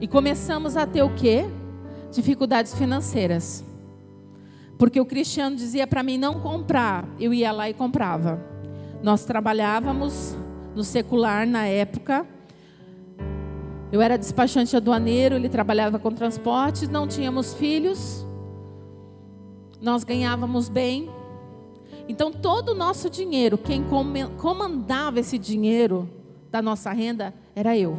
E 0.00 0.08
começamos 0.08 0.76
a 0.76 0.84
ter 0.84 1.04
o 1.04 1.14
quê? 1.14 1.44
Dificuldades 2.10 2.74
financeiras. 2.74 3.64
Porque 4.76 5.00
o 5.00 5.06
Cristiano 5.06 5.54
dizia 5.54 5.86
para 5.86 6.02
mim 6.02 6.18
não 6.18 6.40
comprar, 6.40 7.06
eu 7.20 7.32
ia 7.32 7.52
lá 7.52 7.70
e 7.70 7.74
comprava. 7.74 8.42
Nós 9.00 9.24
trabalhávamos 9.24 10.34
no 10.74 10.82
secular 10.82 11.46
na 11.46 11.66
época 11.66 12.26
eu 13.92 14.00
era 14.00 14.16
despachante 14.16 14.76
aduaneiro, 14.76 15.34
ele 15.34 15.48
trabalhava 15.48 15.98
com 15.98 16.12
transportes, 16.12 16.88
não 16.88 17.08
tínhamos 17.08 17.54
filhos, 17.54 18.24
nós 19.80 20.04
ganhávamos 20.04 20.68
bem. 20.68 21.10
Então, 22.08 22.30
todo 22.32 22.70
o 22.70 22.74
nosso 22.74 23.08
dinheiro, 23.08 23.56
quem 23.58 23.84
comandava 24.36 25.20
esse 25.20 25.38
dinheiro 25.38 26.08
da 26.50 26.60
nossa 26.60 26.92
renda 26.92 27.34
era 27.54 27.76
eu. 27.76 27.96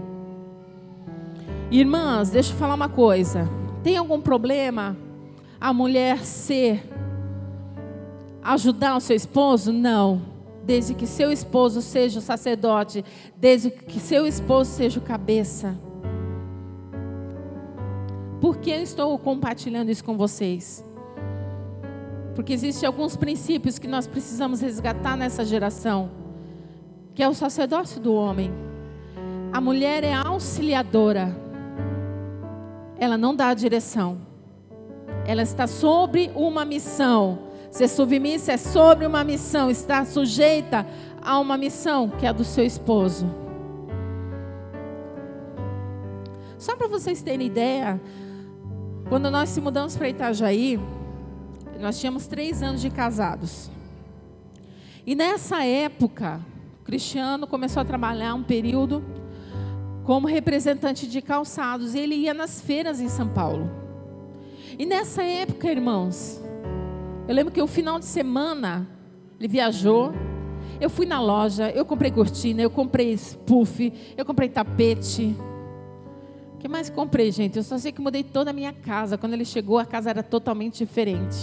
Irmãs, 1.69 2.29
deixa 2.29 2.53
eu 2.53 2.57
falar 2.57 2.75
uma 2.75 2.89
coisa. 2.89 3.47
Tem 3.83 3.97
algum 3.97 4.19
problema 4.19 4.97
a 5.59 5.73
mulher 5.73 6.19
ser 6.19 6.83
ajudar 8.43 8.97
o 8.97 8.99
seu 8.99 9.15
esposo? 9.15 9.71
Não. 9.71 10.30
Desde 10.63 10.93
que 10.93 11.07
seu 11.07 11.31
esposo 11.31 11.81
seja 11.81 12.19
o 12.19 12.21
sacerdote, 12.21 13.03
desde 13.35 13.71
que 13.71 13.99
seu 13.99 14.27
esposo 14.27 14.71
seja 14.71 14.99
o 14.99 15.03
cabeça. 15.03 15.75
Por 18.39 18.57
que 18.57 18.71
eu 18.71 18.81
estou 18.81 19.17
compartilhando 19.19 19.89
isso 19.89 20.03
com 20.03 20.17
vocês? 20.17 20.83
Porque 22.33 22.53
existem 22.53 22.87
alguns 22.87 23.15
princípios 23.15 23.77
que 23.77 23.87
nós 23.87 24.07
precisamos 24.07 24.61
resgatar 24.61 25.15
nessa 25.15 25.45
geração, 25.45 26.09
que 27.13 27.21
é 27.21 27.29
o 27.29 27.33
sacerdócio 27.33 28.01
do 28.01 28.13
homem. 28.13 28.51
A 29.53 29.59
mulher 29.59 30.03
é 30.03 30.13
auxiliadora. 30.13 31.35
Ela 32.97 33.17
não 33.17 33.35
dá 33.35 33.49
a 33.49 33.53
direção. 33.53 34.17
Ela 35.25 35.41
está 35.41 35.67
sobre 35.67 36.31
uma 36.35 36.63
missão. 36.63 37.50
Ser 37.71 37.87
submissa 37.87 38.51
é 38.51 38.57
sobre 38.57 39.05
uma 39.05 39.23
missão, 39.23 39.71
está 39.71 40.03
sujeita 40.03 40.85
a 41.21 41.39
uma 41.39 41.57
missão 41.57 42.09
que 42.09 42.25
é 42.25 42.29
a 42.29 42.33
do 42.33 42.43
seu 42.43 42.65
esposo. 42.65 43.25
Só 46.57 46.75
para 46.75 46.89
vocês 46.89 47.21
terem 47.23 47.47
ideia, 47.47 47.99
quando 49.07 49.31
nós 49.31 49.49
se 49.49 49.61
mudamos 49.61 49.95
para 49.95 50.09
Itajaí, 50.09 50.79
nós 51.79 51.99
tínhamos 51.99 52.27
três 52.27 52.61
anos 52.61 52.81
de 52.81 52.89
casados. 52.89 53.71
E 55.05 55.15
nessa 55.15 55.63
época, 55.65 56.41
o 56.81 56.83
Cristiano 56.83 57.47
começou 57.47 57.81
a 57.81 57.85
trabalhar 57.85 58.35
um 58.35 58.43
período 58.43 59.03
como 60.03 60.27
representante 60.27 61.07
de 61.07 61.21
calçados. 61.21 61.95
E 61.95 61.99
ele 61.99 62.15
ia 62.15 62.33
nas 62.33 62.61
feiras 62.61 62.99
em 62.99 63.09
São 63.09 63.27
Paulo. 63.27 63.69
E 64.77 64.85
nessa 64.85 65.23
época, 65.23 65.71
irmãos, 65.71 66.39
eu 67.31 67.35
lembro 67.35 67.53
que 67.53 67.61
o 67.61 67.67
final 67.67 67.97
de 67.97 68.03
semana 68.03 68.85
ele 69.39 69.47
viajou. 69.47 70.11
Eu 70.81 70.89
fui 70.89 71.05
na 71.05 71.21
loja, 71.21 71.69
eu 71.71 71.85
comprei 71.85 72.11
cortina, 72.11 72.61
eu 72.61 72.69
comprei 72.69 73.17
puff, 73.45 73.93
eu 74.17 74.25
comprei 74.25 74.49
tapete. 74.49 75.33
O 76.53 76.57
que 76.57 76.67
mais 76.67 76.89
comprei, 76.89 77.31
gente? 77.31 77.55
Eu 77.55 77.63
só 77.63 77.77
sei 77.77 77.93
que 77.93 78.01
mudei 78.01 78.21
toda 78.21 78.49
a 78.49 78.53
minha 78.53 78.73
casa. 78.73 79.17
Quando 79.17 79.31
ele 79.31 79.45
chegou, 79.45 79.79
a 79.79 79.85
casa 79.85 80.09
era 80.09 80.21
totalmente 80.21 80.79
diferente. 80.79 81.37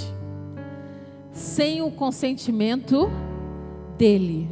Sem 1.33 1.81
o 1.81 1.91
consentimento 1.91 3.09
dele. 3.97 4.47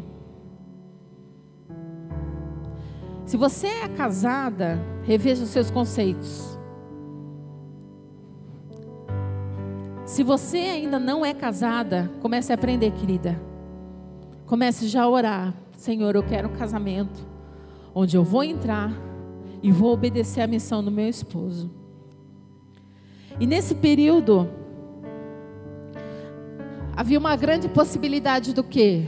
Se 3.27 3.37
você 3.37 3.67
é 3.67 3.89
casada, 3.89 4.81
reveja 5.05 5.45
os 5.45 5.51
seus 5.51 5.71
conceitos. 5.71 6.56
Se 10.17 10.23
você 10.23 10.57
ainda 10.57 10.99
não 10.99 11.27
é 11.27 11.35
casada, 11.35 12.11
comece 12.23 12.51
a 12.51 12.55
aprender, 12.55 12.91
querida. 12.91 13.39
Comece 14.47 14.89
já 14.89 15.03
a 15.03 15.09
orar. 15.11 15.55
Senhor, 15.77 16.17
eu 16.17 16.23
quero 16.23 16.49
um 16.49 16.55
casamento 16.55 17.21
onde 17.95 18.17
eu 18.17 18.25
vou 18.25 18.43
entrar 18.43 18.91
e 19.63 19.71
vou 19.71 19.93
obedecer 19.93 20.41
a 20.41 20.47
missão 20.47 20.83
do 20.83 20.91
meu 20.91 21.07
esposo. 21.07 21.71
E 23.39 23.47
nesse 23.47 23.75
período 23.75 24.49
havia 26.97 27.19
uma 27.19 27.37
grande 27.37 27.69
possibilidade 27.69 28.55
do 28.55 28.65
quê? 28.65 29.07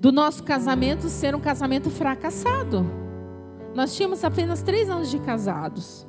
Do 0.00 0.12
nosso 0.12 0.44
casamento 0.44 1.08
ser 1.08 1.34
um 1.34 1.40
casamento 1.40 1.90
fracassado. 1.90 2.88
Nós 3.74 3.96
tínhamos 3.96 4.22
apenas 4.22 4.62
três 4.62 4.88
anos 4.88 5.10
de 5.10 5.18
casados. 5.18 6.06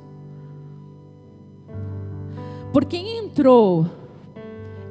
Por 2.72 2.84
quem 2.84 3.18
entrou 3.18 4.05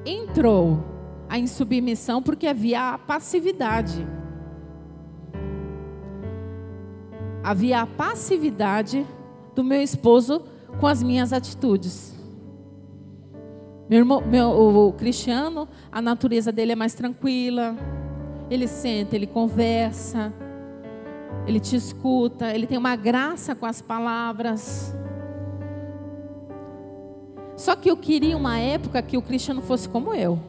entrou 0.06 0.84
a 1.28 1.40
insubmissão 1.40 2.22
porque 2.22 2.48
havia 2.48 2.94
a 2.94 2.98
passividade. 2.98 4.06
Havia 7.44 7.82
a 7.82 7.88
passividade 7.88 9.06
do 9.54 9.64
meu 9.64 9.82
esposo 9.82 10.44
com 10.80 10.88
as 10.88 11.02
minhas 11.02 11.32
atitudes. 11.32 12.14
Meu 13.88 14.00
irmão, 14.00 14.22
meu, 14.22 14.48
o, 14.48 14.88
o 14.90 14.94
Cristiano, 14.94 15.68
a 15.92 16.02
natureza 16.02 16.52
dele 16.52 16.72
é 16.72 16.76
mais 16.76 16.94
tranquila. 16.94 17.76
Ele 18.50 18.68
senta, 18.68 19.16
ele 19.16 19.28
conversa, 19.28 20.34
ele 21.48 21.60
te 21.60 21.76
escuta, 21.76 22.54
ele 22.54 22.66
tem 22.66 22.78
uma 22.78 22.96
graça 22.96 23.54
com 23.56 23.66
as 23.66 23.82
palavras. 23.82 24.96
Só 27.56 27.76
que 27.76 27.90
eu 27.90 27.96
queria 27.96 28.36
uma 28.36 28.58
época 28.58 29.02
que 29.02 29.18
o 29.18 29.22
cristiano 29.22 29.62
fosse 29.62 29.88
como 29.88 30.14
eu. 30.14 30.40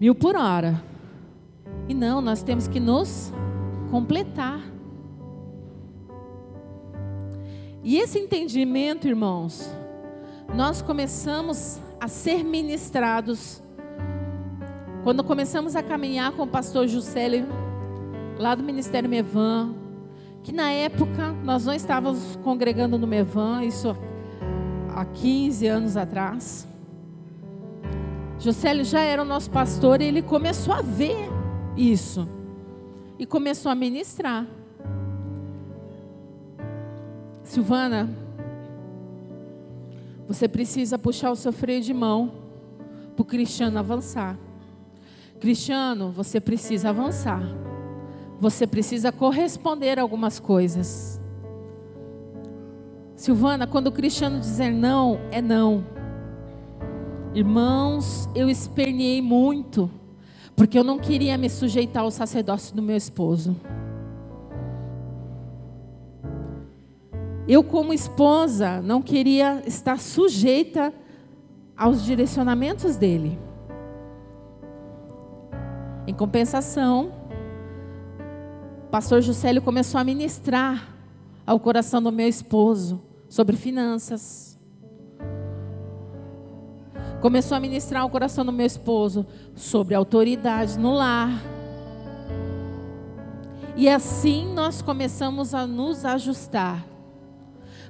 Mil 0.00 0.14
por 0.14 0.34
hora. 0.34 0.82
E 1.88 1.94
não, 1.94 2.20
nós 2.20 2.42
temos 2.42 2.66
que 2.66 2.80
nos 2.80 3.32
completar. 3.90 4.60
E 7.82 7.98
esse 7.98 8.18
entendimento, 8.18 9.08
irmãos, 9.08 9.70
nós 10.54 10.82
começamos 10.82 11.80
a 12.00 12.08
ser 12.08 12.44
ministrados 12.44 13.62
quando 15.02 15.24
começamos 15.24 15.74
a 15.76 15.82
caminhar 15.82 16.32
com 16.32 16.42
o 16.42 16.46
pastor 16.46 16.86
Juscelio, 16.86 17.46
lá 18.38 18.54
do 18.54 18.62
Ministério 18.62 19.08
Mevan, 19.08 19.74
que 20.42 20.52
na 20.52 20.70
época 20.70 21.32
nós 21.42 21.64
não 21.64 21.72
estávamos 21.72 22.36
congregando 22.42 22.98
no 22.98 23.06
Mevan, 23.06 23.64
isso 23.64 23.96
há 25.00 25.04
15 25.04 25.66
anos 25.66 25.96
atrás. 25.96 26.68
Josélio 28.38 28.84
já 28.84 29.00
era 29.00 29.22
o 29.22 29.24
nosso 29.24 29.50
pastor 29.50 30.00
e 30.00 30.04
ele 30.04 30.22
começou 30.22 30.74
a 30.74 30.82
ver 30.82 31.30
isso. 31.76 32.28
E 33.18 33.26
começou 33.26 33.70
a 33.70 33.74
ministrar. 33.74 34.46
Silvana, 37.44 38.08
você 40.28 40.46
precisa 40.46 40.98
puxar 40.98 41.30
o 41.30 41.36
seu 41.36 41.52
freio 41.52 41.82
de 41.82 41.92
mão 41.92 42.32
para 43.16 43.22
o 43.22 43.24
Cristiano 43.24 43.78
avançar. 43.78 44.38
Cristiano, 45.40 46.10
você 46.12 46.40
precisa 46.40 46.90
avançar. 46.90 47.42
Você 48.38 48.66
precisa 48.66 49.10
corresponder 49.10 49.98
a 49.98 50.02
algumas 50.02 50.38
coisas. 50.38 51.19
Silvana, 53.20 53.66
quando 53.66 53.88
o 53.88 53.92
cristiano 53.92 54.40
dizer 54.40 54.70
não, 54.70 55.20
é 55.30 55.42
não. 55.42 55.84
Irmãos, 57.34 58.26
eu 58.34 58.48
esperneei 58.48 59.20
muito, 59.20 59.90
porque 60.56 60.78
eu 60.78 60.82
não 60.82 60.98
queria 60.98 61.36
me 61.36 61.50
sujeitar 61.50 62.02
ao 62.02 62.10
sacerdócio 62.10 62.74
do 62.74 62.80
meu 62.80 62.96
esposo. 62.96 63.54
Eu, 67.46 67.62
como 67.62 67.92
esposa, 67.92 68.80
não 68.80 69.02
queria 69.02 69.62
estar 69.66 69.98
sujeita 69.98 70.90
aos 71.76 72.02
direcionamentos 72.02 72.96
dele. 72.96 73.38
Em 76.06 76.14
compensação, 76.14 77.12
o 78.86 78.90
pastor 78.90 79.20
Juscelio 79.20 79.60
começou 79.60 80.00
a 80.00 80.04
ministrar 80.04 80.96
ao 81.46 81.60
coração 81.60 82.02
do 82.02 82.10
meu 82.10 82.26
esposo 82.26 83.09
sobre 83.30 83.56
finanças. 83.56 84.58
Começou 87.20 87.56
a 87.56 87.60
ministrar 87.60 88.02
ao 88.02 88.10
coração 88.10 88.44
do 88.44 88.52
meu 88.52 88.66
esposo 88.66 89.24
sobre 89.54 89.94
autoridade 89.94 90.78
no 90.78 90.92
lar. 90.92 91.30
E 93.76 93.88
assim 93.88 94.52
nós 94.52 94.82
começamos 94.82 95.54
a 95.54 95.66
nos 95.66 96.04
ajustar 96.04 96.84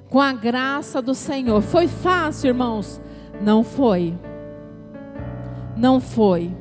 com 0.09 0.21
a 0.21 0.31
graça 0.31 1.01
do 1.01 1.15
Senhor. 1.15 1.61
Foi 1.61 1.87
fácil, 1.87 2.49
irmãos? 2.49 3.01
Não 3.41 3.63
foi. 3.63 4.13
Não 5.75 5.99
foi. 5.99 6.55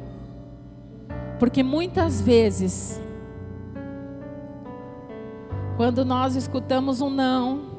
Porque 1.39 1.63
muitas 1.63 2.21
vezes 2.21 3.01
quando 5.77 6.05
nós 6.05 6.37
escutamos 6.37 7.01
um 7.01 7.11
não, 7.11 7.70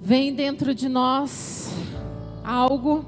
vem 0.00 0.32
dentro 0.32 0.74
de 0.74 0.88
nós 0.88 1.72
algo 2.44 3.04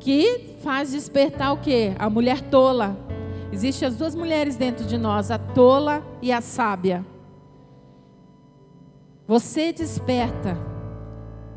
que 0.00 0.56
faz 0.62 0.92
despertar 0.92 1.52
o 1.52 1.58
quê? 1.58 1.92
A 1.98 2.08
mulher 2.08 2.40
tola. 2.40 2.96
Existem 3.52 3.86
as 3.86 3.96
duas 3.96 4.14
mulheres 4.14 4.56
dentro 4.56 4.86
de 4.86 4.96
nós, 4.96 5.30
a 5.30 5.38
tola 5.38 6.02
e 6.22 6.32
a 6.32 6.40
sábia. 6.40 7.04
Você 9.26 9.72
desperta 9.72 10.56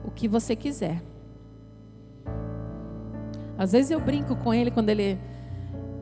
o 0.03 0.11
que 0.11 0.27
você 0.27 0.55
quiser. 0.55 1.01
Às 3.57 3.71
vezes 3.71 3.91
eu 3.91 3.99
brinco 3.99 4.35
com 4.35 4.53
ele 4.53 4.69
quando 4.69 4.89
ele, 4.89 5.17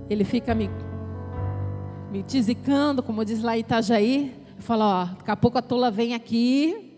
ele 0.10 0.24
fica 0.24 0.56
me, 0.56 0.70
me 2.12 2.24
tizicando, 2.24 3.04
como 3.04 3.24
diz 3.24 3.42
lá 3.44 3.56
Itajaí. 3.56 4.34
Fala, 4.58 5.04
ó, 5.04 5.06
daqui 5.06 5.32
a 5.32 5.36
pouco 5.36 5.58
a 5.58 5.62
tola 5.62 5.92
vem 5.92 6.16
aqui. 6.16 6.93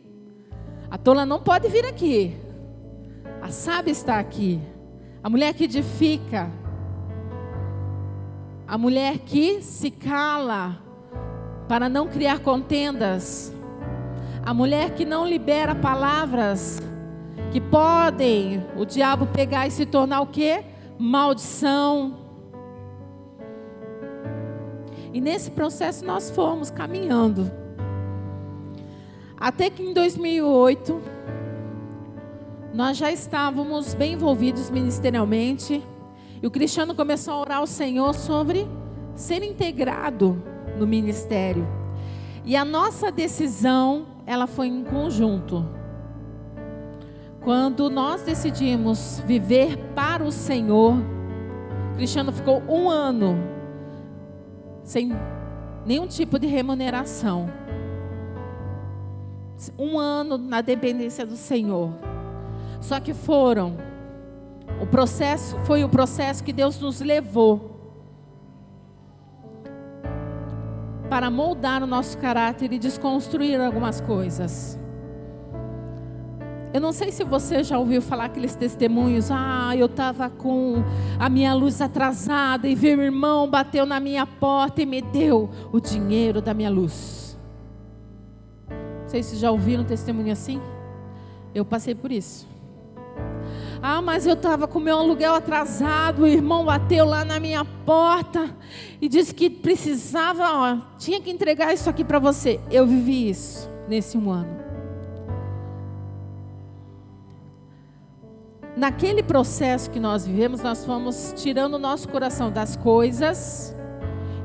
A 0.96 0.98
tola 0.98 1.26
não 1.26 1.42
pode 1.42 1.68
vir 1.68 1.86
aqui. 1.86 2.38
A 3.42 3.50
sábia 3.50 3.92
está 3.92 4.18
aqui. 4.18 4.62
A 5.22 5.30
mulher 5.30 5.54
que 5.54 5.66
edifica. 5.66 6.50
A 8.66 8.78
mulher 8.78 9.18
que 9.18 9.62
se 9.62 9.92
cala 9.92 10.82
para 11.68 11.90
não 11.90 12.08
criar 12.08 12.40
contendas. 12.40 13.54
A 14.46 14.54
mulher 14.54 14.92
que 14.92 15.04
não 15.04 15.28
libera 15.28 15.76
palavras 15.76 16.82
que 17.52 17.60
podem 17.60 18.66
o 18.78 18.86
diabo 18.86 19.28
pegar 19.28 19.68
e 19.68 19.72
se 19.72 19.86
tornar 19.86 20.22
o 20.22 20.28
quê? 20.28 20.64
Maldição 20.98 22.24
e 25.14 25.20
nesse 25.20 25.52
processo 25.52 26.06
nós 26.06 26.30
fomos 26.30 26.70
caminhando. 26.70 27.65
Até 29.38 29.70
que 29.70 29.84
em 29.84 29.94
2008, 29.94 31.02
nós 32.74 32.98
já 32.98 33.12
estávamos 33.12 33.94
bem 33.94 34.14
envolvidos 34.14 34.70
ministerialmente. 34.70 35.84
E 36.42 36.46
o 36.46 36.52
Cristiano 36.52 36.94
começou 36.94 37.34
a 37.34 37.40
orar 37.40 37.58
ao 37.60 37.68
Senhor 37.68 38.14
sobre 38.14 38.68
ser 39.16 39.44
integrado 39.44 40.42
no 40.78 40.86
ministério. 40.86 41.68
E 42.44 42.56
a 42.56 42.66
nossa 42.66 43.12
decisão, 43.12 44.06
ela 44.26 44.46
foi 44.46 44.68
em 44.68 44.84
conjunto. 44.84 45.66
Quando 47.42 47.90
nós 47.90 48.24
decidimos 48.24 49.22
viver 49.26 49.78
para 49.96 50.24
o 50.24 50.32
Senhor, 50.32 50.96
o 51.94 51.96
Cristiano 51.96 52.32
ficou 52.32 52.62
um 52.68 52.90
ano 52.90 53.38
sem 54.84 55.12
nenhum 55.86 56.08
tipo 56.08 56.38
de 56.38 56.48
remuneração. 56.48 57.50
Um 59.78 59.98
ano 59.98 60.38
na 60.38 60.62
dependência 60.62 61.26
do 61.26 61.36
Senhor. 61.36 61.92
Só 62.82 63.00
que 63.00 63.14
foram. 63.14 63.78
O 64.82 64.86
processo 64.86 65.58
foi 65.66 65.84
o 65.84 65.90
processo 65.90 66.44
que 66.44 66.52
Deus 66.52 66.80
nos 66.80 67.00
levou 67.00 67.76
para 71.10 71.30
moldar 71.30 71.82
o 71.84 71.88
nosso 71.88 72.18
caráter 72.18 72.74
e 72.74 72.80
desconstruir 72.80 73.60
algumas 73.62 74.02
coisas. 74.02 74.78
Eu 76.74 76.82
não 76.82 76.92
sei 76.92 77.10
se 77.10 77.24
você 77.24 77.64
já 77.64 77.80
ouviu 77.80 78.02
falar 78.02 78.26
aqueles 78.26 78.54
testemunhos. 78.54 79.32
Ah, 79.32 79.74
eu 79.78 79.86
estava 79.86 80.30
com 80.30 80.84
a 81.18 81.30
minha 81.30 81.54
luz 81.54 81.80
atrasada 81.80 82.68
e 82.68 82.76
veio 82.76 83.02
irmão, 83.02 83.50
bateu 83.50 83.86
na 83.86 83.98
minha 83.98 84.26
porta 84.26 84.82
e 84.82 84.86
me 84.86 85.02
deu 85.02 85.50
o 85.72 85.80
dinheiro 85.80 86.42
da 86.42 86.54
minha 86.54 86.70
luz. 86.70 87.25
Sei 89.16 89.24
se 89.24 89.38
já 89.38 89.50
ouviram 89.50 89.86
testemunho 89.86 90.34
assim. 90.34 90.62
Eu 91.54 91.64
passei 91.64 91.96
por 91.96 92.12
isso. 92.12 92.46
Ah, 93.82 94.02
mas 94.02 94.28
eu 94.28 94.34
estava 94.34 94.68
com 94.68 94.78
meu 94.78 94.98
aluguel 94.98 95.34
atrasado, 95.34 96.24
o 96.24 96.28
irmão 96.28 96.66
bateu 96.66 97.06
lá 97.06 97.24
na 97.24 97.40
minha 97.40 97.64
porta 97.86 98.54
e 99.00 99.08
disse 99.08 99.34
que 99.34 99.50
precisava, 99.50 100.44
ó, 100.44 100.78
tinha 100.98 101.22
que 101.22 101.32
entregar 101.32 101.74
isso 101.74 101.90
aqui 101.90 102.04
para 102.04 102.20
você. 102.20 102.60
Eu 102.70 102.86
vivi 102.86 103.30
isso 103.30 103.70
nesse 103.88 104.18
um 104.18 104.30
ano. 104.30 104.66
naquele 108.76 109.24
processo 109.24 109.90
que 109.90 110.00
nós 110.02 110.28
vivemos, 110.28 110.62
nós 110.62 110.84
fomos 110.84 111.34
tirando 111.38 111.76
o 111.76 111.80
nosso 111.80 112.10
coração 112.10 112.52
das 112.52 112.76
coisas 112.76 113.74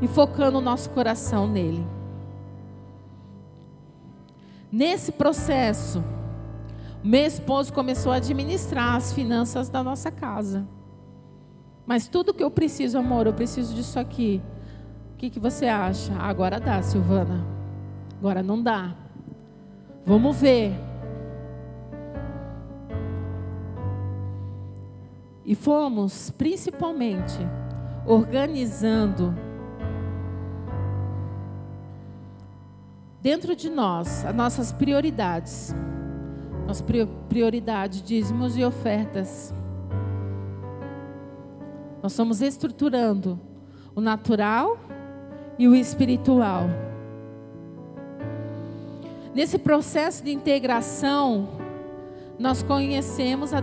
e 0.00 0.06
focando 0.06 0.58
o 0.58 0.60
nosso 0.60 0.90
coração 0.90 1.48
nele. 1.48 1.84
Nesse 4.72 5.10
processo, 5.10 6.02
meu 7.02 7.26
esposo 7.26 7.72
começou 7.72 8.12
a 8.12 8.16
administrar 8.16 8.94
as 8.94 9.12
finanças 9.12 9.68
da 9.68 9.82
nossa 9.82 10.10
casa. 10.10 10.66
Mas 11.86 12.06
tudo 12.06 12.32
que 12.32 12.42
eu 12.42 12.50
preciso, 12.50 12.98
amor, 12.98 13.26
eu 13.26 13.32
preciso 13.32 13.74
disso 13.74 13.98
aqui. 13.98 14.40
O 15.14 15.16
que, 15.16 15.28
que 15.28 15.40
você 15.40 15.66
acha? 15.66 16.14
Agora 16.14 16.60
dá, 16.60 16.80
Silvana. 16.82 17.44
Agora 18.18 18.42
não 18.42 18.62
dá. 18.62 18.94
Vamos 20.06 20.36
ver. 20.36 20.72
E 25.44 25.54
fomos 25.54 26.30
principalmente 26.30 27.38
organizando 28.06 29.34
dentro 33.20 33.54
de 33.54 33.68
nós 33.68 34.24
as 34.24 34.34
nossas 34.34 34.72
prioridades. 34.72 35.74
Nossa 36.66 36.84
prioridade, 37.28 38.02
dízimos 38.02 38.56
e 38.56 38.64
ofertas. 38.64 39.52
Nós 42.02 42.12
estamos 42.12 42.40
estruturando 42.40 43.38
o 43.94 44.00
natural 44.00 44.78
e 45.58 45.68
o 45.68 45.74
espiritual. 45.74 46.64
Nesse 49.34 49.58
processo 49.58 50.24
de 50.24 50.32
integração, 50.32 51.48
nós 52.38 52.62
conhecemos 52.62 53.52
a 53.52 53.62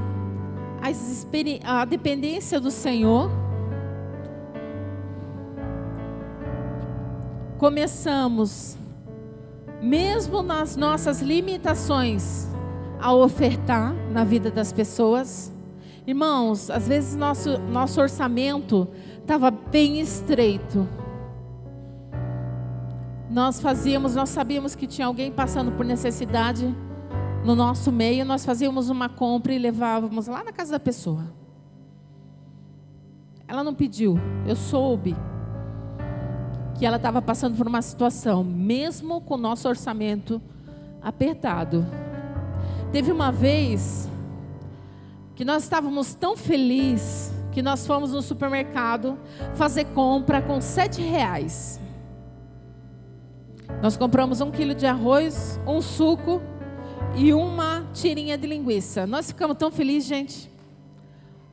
a 1.64 1.86
dependência 1.86 2.60
do 2.60 2.72
Senhor. 2.72 3.30
Começamos, 7.58 8.78
mesmo 9.82 10.42
nas 10.42 10.76
nossas 10.76 11.22
limitações, 11.22 12.48
a 13.00 13.14
ofertar 13.14 13.94
na 14.12 14.24
vida 14.24 14.50
das 14.50 14.72
pessoas. 14.72 15.52
Irmãos, 16.06 16.70
às 16.70 16.88
vezes 16.88 17.16
nosso, 17.16 17.58
nosso 17.60 18.02
orçamento 18.02 18.88
estava 19.20 19.52
bem 19.52 20.00
estreito. 20.00 20.88
Nós 23.30 23.60
fazíamos, 23.60 24.16
nós 24.16 24.30
sabíamos 24.30 24.74
que 24.74 24.88
tinha 24.88 25.06
alguém 25.06 25.32
passando 25.32 25.72
por 25.74 25.86
necessidade 25.86 26.74
no 27.44 27.56
nosso 27.56 27.92
meio, 27.92 28.26
nós 28.26 28.44
fazíamos 28.44 28.90
uma 28.90 29.08
compra 29.08 29.54
e 29.54 29.60
levávamos 29.60 30.28
lá 30.28 30.44
na 30.44 30.52
casa 30.52 30.72
da 30.72 30.80
pessoa. 30.80 31.24
Ela 33.48 33.64
não 33.64 33.74
pediu, 33.74 34.18
eu 34.46 34.56
soube 34.56 35.16
que 36.78 36.86
ela 36.86 36.98
estava 36.98 37.22
passando 37.22 37.58
por 37.58 37.68
uma 37.68 37.82
situação, 37.82 38.44
mesmo 38.44 39.20
com 39.22 39.34
o 39.34 39.38
nosso 39.38 39.68
orçamento 39.68 40.42
apertado. 41.02 41.86
Teve 42.92 43.12
uma 43.12 43.32
vez 43.32 44.08
que 45.36 45.44
nós 45.44 45.64
estávamos 45.64 46.14
tão 46.14 46.38
felizes 46.38 47.32
que 47.52 47.62
nós 47.62 47.88
fomos 47.88 48.12
no 48.12 48.22
supermercado 48.22 49.18
fazer 49.56 49.86
compra 49.86 50.42
com 50.42 50.62
sete 50.62 51.02
reais. 51.02 51.80
Nós 53.82 53.98
compramos 53.98 54.42
um 54.42 54.52
quilo 54.52 54.76
de 54.76 54.86
arroz, 54.86 55.60
um 55.66 55.82
suco 55.82 56.40
e 57.16 57.34
uma 57.34 57.88
tirinha 57.94 58.38
de 58.38 58.46
linguiça. 58.46 59.08
Nós 59.08 59.28
ficamos 59.28 59.58
tão 59.58 59.72
felizes, 59.72 60.08
gente. 60.08 60.52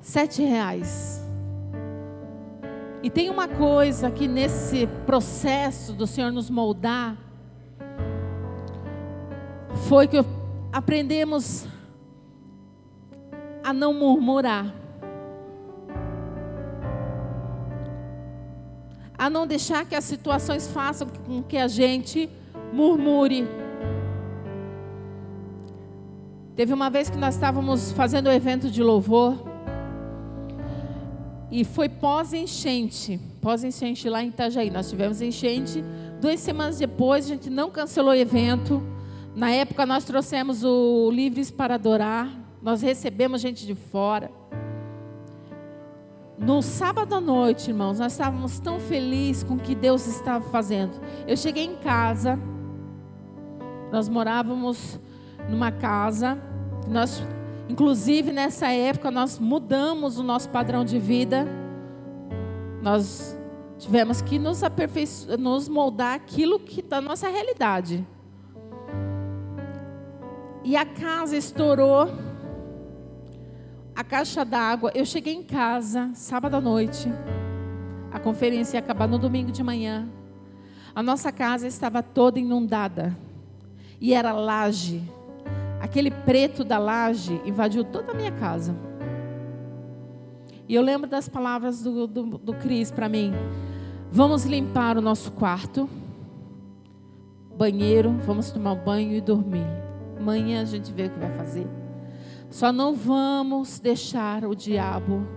Sete 0.01 0.43
reais. 0.43 1.24
E 3.05 3.11
tem 3.11 3.29
uma 3.29 3.47
coisa 3.47 4.11
que 4.11 4.27
nesse 4.27 4.87
processo 5.05 5.93
do 5.93 6.07
Senhor 6.07 6.33
nos 6.33 6.49
moldar, 6.49 7.19
foi 9.87 10.09
que 10.09 10.25
aprendemos 10.73 11.67
a 13.63 13.75
não 13.75 13.93
murmurar. 13.93 14.75
A 19.19 19.29
não 19.29 19.47
deixar 19.47 19.85
que 19.85 19.95
as 19.95 20.05
situações 20.05 20.67
façam 20.67 21.07
com 21.27 21.43
que 21.43 21.59
a 21.59 21.69
gente 21.69 22.31
murmure. 22.73 23.47
Teve 26.57 26.73
uma 26.73 26.89
vez 26.89 27.11
que 27.11 27.19
nós 27.19 27.35
estávamos 27.35 27.93
fazendo 27.93 28.29
o 28.29 28.31
um 28.31 28.33
evento 28.33 28.71
de 28.71 28.83
louvor. 28.83 29.54
E 31.55 31.63
foi 31.63 31.89
pós-enchente. 31.89 33.21
Pós-enchente 33.41 34.09
lá 34.09 34.21
em 34.21 34.27
Itajaí. 34.27 34.71
Nós 34.71 34.91
tivemos 34.91 35.23
enchente. 35.23 35.85
Duas 36.21 36.41
semanas 36.41 36.79
depois, 36.79 37.27
a 37.27 37.29
gente 37.29 37.49
não 37.49 37.71
cancelou 37.71 38.11
o 38.11 38.17
evento. 38.17 38.83
Na 39.37 39.53
época, 39.53 39.87
nós 39.87 40.03
trouxemos 40.03 40.65
o 40.65 41.09
Livres 41.13 41.53
para 41.53 41.77
Adorar. 41.77 42.29
Nós 42.61 42.83
recebemos 42.83 43.41
gente 43.41 43.65
de 43.65 43.73
fora. 43.77 44.33
No 46.37 46.61
sábado 46.61 47.15
à 47.15 47.21
noite, 47.21 47.71
irmãos, 47.71 48.01
nós 48.01 48.15
estávamos 48.15 48.59
tão 48.59 48.81
felizes 48.81 49.45
com 49.45 49.55
o 49.55 49.61
que 49.61 49.77
Deus 49.77 50.09
estava 50.09 50.45
fazendo. 50.51 51.01
Eu 51.25 51.37
cheguei 51.37 51.67
em 51.67 51.77
casa. 51.77 52.37
Nós 53.93 54.09
morávamos 54.09 54.99
numa 55.49 55.71
casa. 55.71 56.37
Nós, 56.89 57.23
inclusive 57.69 58.33
nessa 58.33 58.69
época, 58.69 59.11
nós 59.11 59.39
mudamos 59.39 60.19
o 60.19 60.23
nosso 60.23 60.49
padrão 60.49 60.85
de 60.85 60.99
vida. 60.99 61.47
Nós 62.83 63.37
tivemos 63.79 64.23
que 64.23 64.39
nos, 64.39 64.63
aperfeiçoar, 64.63 65.39
nos 65.39 65.69
moldar 65.69 66.15
aquilo 66.15 66.59
que 66.59 66.83
da 66.83 67.01
nossa 67.01 67.29
realidade. 67.29 68.07
E 70.65 70.77
a 70.77 70.87
casa 70.87 71.37
estourou. 71.37 72.09
A 73.95 74.03
caixa 74.03 74.45
d'água. 74.45 74.91
Eu 74.95 75.05
cheguei 75.05 75.35
em 75.35 75.43
casa 75.43 76.11
sábado 76.15 76.57
à 76.57 76.61
noite. 76.61 77.09
A 78.11 78.19
conferência 78.19 78.79
ia 78.79 78.81
acabar 78.81 79.07
no 79.07 79.19
domingo 79.19 79.53
de 79.53 79.63
manhã. 79.63 80.09
A 80.95 81.03
nossa 81.03 81.31
casa 81.31 81.67
estava 81.67 82.03
toda 82.03 82.39
inundada. 82.39 83.17
E 84.01 84.15
era 84.15 84.33
laje. 84.33 85.03
Aquele 85.85 86.11
preto 86.11 86.65
da 86.65 86.79
laje 86.79 87.43
invadiu 87.45 87.85
toda 87.85 88.13
a 88.13 88.15
minha 88.15 88.33
casa. 88.33 88.75
E 90.67 90.75
eu 90.75 90.81
lembro 90.81 91.07
das 91.07 91.29
palavras 91.29 91.83
do, 91.83 92.07
do, 92.07 92.39
do 92.39 92.55
Cris 92.55 92.91
para 92.91 93.07
mim. 93.07 93.35
Vamos 94.11 94.47
limpar 94.47 94.97
o 94.97 95.03
nosso 95.03 95.31
quarto, 95.33 95.87
banheiro, 97.55 98.13
vamos 98.25 98.51
tomar 98.51 98.77
banho 98.77 99.13
e 99.13 99.21
dormir. 99.21 99.67
Amanhã 100.19 100.63
a 100.63 100.65
gente 100.65 100.91
vê 100.91 101.05
o 101.05 101.11
que 101.11 101.19
vai 101.19 101.37
fazer. 101.37 101.67
Só 102.49 102.73
não 102.73 102.95
vamos 102.95 103.79
deixar 103.79 104.47
o 104.47 104.55
diabo 104.55 105.29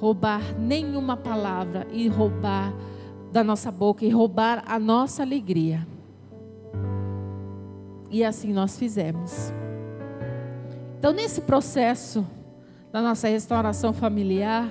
roubar 0.00 0.58
nenhuma 0.58 1.16
palavra 1.16 1.86
e 1.92 2.08
roubar 2.08 2.74
da 3.30 3.44
nossa 3.44 3.70
boca 3.70 4.04
e 4.04 4.10
roubar 4.10 4.64
a 4.66 4.76
nossa 4.76 5.22
alegria. 5.22 5.86
E 8.10 8.24
assim 8.24 8.52
nós 8.52 8.76
fizemos. 8.76 9.52
Então, 10.98 11.12
nesse 11.12 11.42
processo 11.42 12.26
da 12.90 13.00
nossa 13.00 13.28
restauração 13.28 13.92
familiar, 13.92 14.68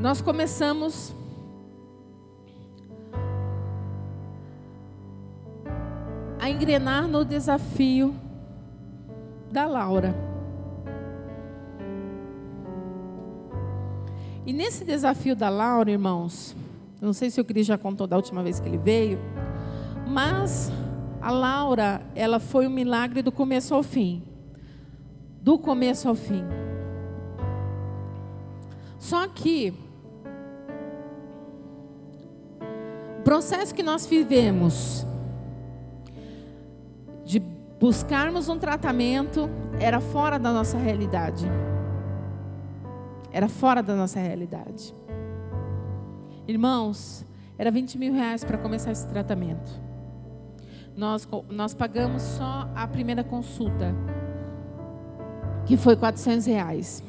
nós 0.00 0.20
começamos 0.20 1.14
a 6.40 6.50
engrenar 6.50 7.06
no 7.06 7.24
desafio 7.24 8.12
da 9.52 9.64
Laura. 9.64 10.12
E 14.44 14.52
nesse 14.52 14.84
desafio 14.84 15.36
da 15.36 15.48
Laura, 15.48 15.88
irmãos, 15.88 16.56
não 17.00 17.12
sei 17.12 17.30
se 17.30 17.40
o 17.40 17.44
Cris 17.44 17.64
já 17.64 17.78
contou 17.78 18.08
da 18.08 18.16
última 18.16 18.42
vez 18.42 18.58
que 18.58 18.68
ele 18.68 18.78
veio, 18.78 19.20
mas 20.04 20.72
a 21.20 21.30
Laura, 21.30 22.00
ela 22.14 22.38
foi 22.38 22.66
um 22.66 22.70
milagre 22.70 23.22
do 23.22 23.32
começo 23.32 23.74
ao 23.74 23.82
fim. 23.82 24.22
Do 25.42 25.58
começo 25.58 26.08
ao 26.08 26.14
fim. 26.14 26.44
Só 28.98 29.26
que 29.28 29.72
o 33.18 33.22
processo 33.22 33.74
que 33.74 33.82
nós 33.82 34.06
vivemos 34.06 35.06
de 37.24 37.40
buscarmos 37.80 38.48
um 38.48 38.58
tratamento 38.58 39.48
era 39.80 40.00
fora 40.00 40.38
da 40.38 40.52
nossa 40.52 40.76
realidade. 40.76 41.46
Era 43.32 43.48
fora 43.48 43.82
da 43.82 43.94
nossa 43.94 44.18
realidade. 44.18 44.94
Irmãos, 46.46 47.24
era 47.58 47.70
20 47.70 47.98
mil 47.98 48.12
reais 48.12 48.42
para 48.42 48.56
começar 48.56 48.90
esse 48.90 49.06
tratamento. 49.06 49.87
Nós, 50.98 51.28
nós 51.48 51.74
pagamos 51.74 52.20
só 52.22 52.68
a 52.74 52.84
primeira 52.88 53.22
consulta, 53.22 53.94
que 55.64 55.76
foi 55.76 55.94
400 55.94 56.44
reais. 56.46 57.04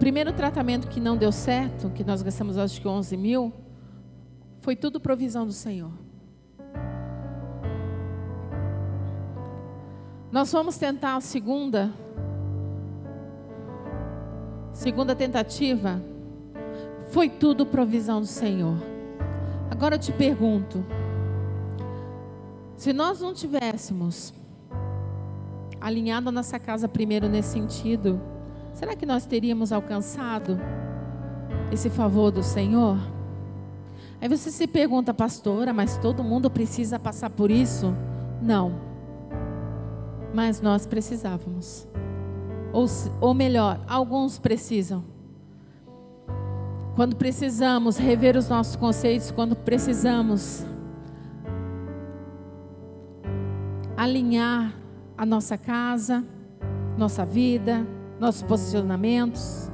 Primeiro 0.00 0.32
tratamento 0.32 0.88
que 0.88 0.98
não 0.98 1.16
deu 1.16 1.30
certo, 1.30 1.90
que 1.90 2.02
nós 2.02 2.22
gastamos 2.22 2.58
acho 2.58 2.80
que 2.80 2.88
11 2.88 3.16
mil, 3.16 3.52
foi 4.62 4.74
tudo 4.74 4.98
provisão 4.98 5.46
do 5.46 5.52
Senhor. 5.52 5.92
Nós 10.32 10.50
vamos 10.50 10.76
tentar 10.76 11.14
a 11.14 11.20
segunda. 11.20 11.92
Segunda 14.72 15.14
tentativa. 15.14 16.02
Foi 17.10 17.28
tudo 17.28 17.64
provisão 17.64 18.20
do 18.20 18.26
Senhor. 18.26 18.91
Agora 19.82 19.96
eu 19.96 19.98
te 19.98 20.12
pergunto: 20.12 20.84
se 22.76 22.92
nós 22.92 23.20
não 23.20 23.34
tivéssemos 23.34 24.32
alinhado 25.80 26.28
a 26.28 26.32
nossa 26.32 26.56
casa 26.56 26.86
primeiro 26.86 27.28
nesse 27.28 27.54
sentido, 27.54 28.20
será 28.72 28.94
que 28.94 29.04
nós 29.04 29.26
teríamos 29.26 29.72
alcançado 29.72 30.56
esse 31.72 31.90
favor 31.90 32.30
do 32.30 32.44
Senhor? 32.44 32.96
Aí 34.20 34.28
você 34.28 34.52
se 34.52 34.68
pergunta, 34.68 35.12
pastora, 35.12 35.72
mas 35.72 35.98
todo 35.98 36.22
mundo 36.22 36.48
precisa 36.48 36.96
passar 36.96 37.30
por 37.30 37.50
isso? 37.50 37.92
Não. 38.40 38.72
Mas 40.32 40.60
nós 40.60 40.86
precisávamos. 40.86 41.88
Ou, 42.72 42.86
ou 43.20 43.34
melhor, 43.34 43.80
alguns 43.88 44.38
precisam. 44.38 45.11
Quando 46.94 47.16
precisamos 47.16 47.96
rever 47.96 48.36
os 48.36 48.48
nossos 48.48 48.76
conceitos, 48.76 49.30
quando 49.30 49.56
precisamos 49.56 50.64
alinhar 53.96 54.74
a 55.16 55.24
nossa 55.24 55.56
casa, 55.56 56.22
nossa 56.98 57.24
vida, 57.24 57.86
nossos 58.20 58.42
posicionamentos. 58.42 59.70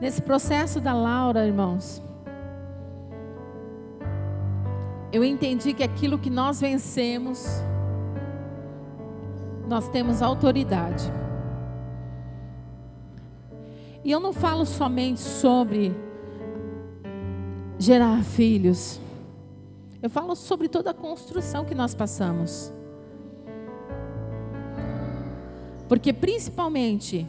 Nesse 0.00 0.22
processo 0.22 0.80
da 0.80 0.94
Laura, 0.94 1.44
irmãos, 1.44 2.00
eu 5.12 5.24
entendi 5.24 5.74
que 5.74 5.82
aquilo 5.82 6.18
que 6.18 6.30
nós 6.30 6.60
vencemos, 6.60 7.46
nós 9.68 9.88
temos 9.88 10.22
autoridade. 10.22 11.21
E 14.04 14.10
eu 14.10 14.18
não 14.18 14.32
falo 14.32 14.66
somente 14.66 15.20
sobre 15.20 15.94
gerar 17.78 18.22
filhos. 18.24 19.00
Eu 20.02 20.10
falo 20.10 20.34
sobre 20.34 20.68
toda 20.68 20.90
a 20.90 20.94
construção 20.94 21.64
que 21.64 21.74
nós 21.74 21.94
passamos. 21.94 22.72
Porque 25.88 26.12
principalmente 26.12 27.26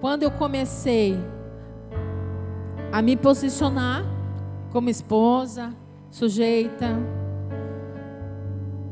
quando 0.00 0.22
eu 0.22 0.30
comecei 0.30 1.16
a 2.92 3.02
me 3.02 3.16
posicionar 3.16 4.04
como 4.72 4.88
esposa, 4.88 5.74
sujeita, 6.10 6.96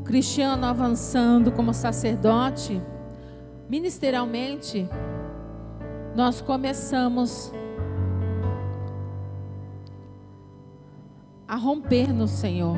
Cristiano 0.03 0.65
avançando 0.65 1.51
como 1.51 1.73
sacerdote, 1.73 2.81
ministerialmente, 3.69 4.87
nós 6.17 6.41
começamos 6.41 7.53
a 11.47 11.55
romper 11.55 12.11
no 12.11 12.27
Senhor. 12.27 12.75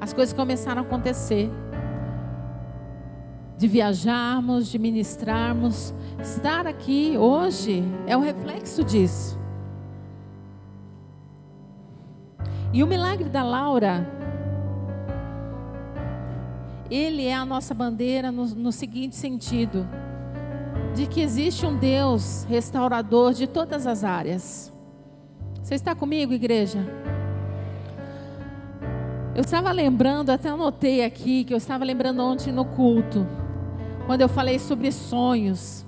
As 0.00 0.12
coisas 0.12 0.32
começaram 0.32 0.80
a 0.80 0.84
acontecer. 0.84 1.50
De 3.58 3.66
viajarmos, 3.66 4.68
de 4.68 4.78
ministrarmos, 4.78 5.92
estar 6.20 6.68
aqui 6.68 7.18
hoje 7.18 7.82
é 8.06 8.16
um 8.16 8.20
reflexo 8.20 8.84
disso. 8.84 9.36
E 12.72 12.80
o 12.84 12.86
milagre 12.86 13.28
da 13.28 13.42
Laura, 13.42 14.08
ele 16.88 17.26
é 17.26 17.34
a 17.34 17.44
nossa 17.44 17.74
bandeira 17.74 18.30
no, 18.30 18.46
no 18.46 18.70
seguinte 18.70 19.16
sentido: 19.16 19.84
de 20.94 21.06
que 21.06 21.20
existe 21.20 21.64
um 21.64 21.76
Deus 21.76 22.44
restaurador 22.48 23.32
de 23.32 23.46
todas 23.46 23.86
as 23.86 24.04
áreas. 24.04 24.72
Você 25.62 25.74
está 25.74 25.94
comigo, 25.94 26.32
igreja? 26.32 26.80
Eu 29.34 29.40
estava 29.40 29.72
lembrando, 29.72 30.30
até 30.30 30.50
anotei 30.50 31.02
aqui, 31.02 31.44
que 31.44 31.54
eu 31.54 31.56
estava 31.56 31.84
lembrando 31.84 32.22
ontem 32.22 32.52
no 32.52 32.66
culto, 32.66 33.26
quando 34.06 34.20
eu 34.20 34.28
falei 34.28 34.58
sobre 34.58 34.92
sonhos. 34.92 35.86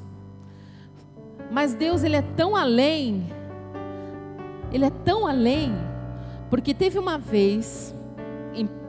Mas 1.51 1.75
Deus, 1.75 2.03
Ele 2.03 2.17
é 2.17 2.23
tão 2.23 2.57
além, 2.57 3.27
Ele 4.73 4.87
é 4.87 4.91
tão 4.91 5.27
além, 5.27 5.75
porque 6.49 6.73
teve 6.73 6.99
uma 6.99 7.19
vez, 7.19 7.95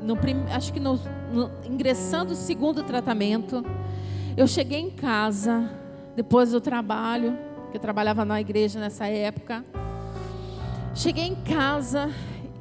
no, 0.01 0.17
acho 0.53 0.71
que 0.71 0.79
no, 0.79 0.97
no, 1.33 1.51
ingressando 1.69 2.31
o 2.31 2.35
segundo 2.35 2.81
tratamento, 2.83 3.65
eu 4.37 4.47
cheguei 4.47 4.79
em 4.79 4.89
casa, 4.89 5.69
depois 6.15 6.51
do 6.51 6.61
trabalho, 6.61 7.37
que 7.71 7.77
eu 7.77 7.81
trabalhava 7.81 8.23
na 8.23 8.39
igreja 8.39 8.79
nessa 8.79 9.07
época. 9.07 9.65
Cheguei 10.93 11.25
em 11.25 11.35
casa 11.35 12.09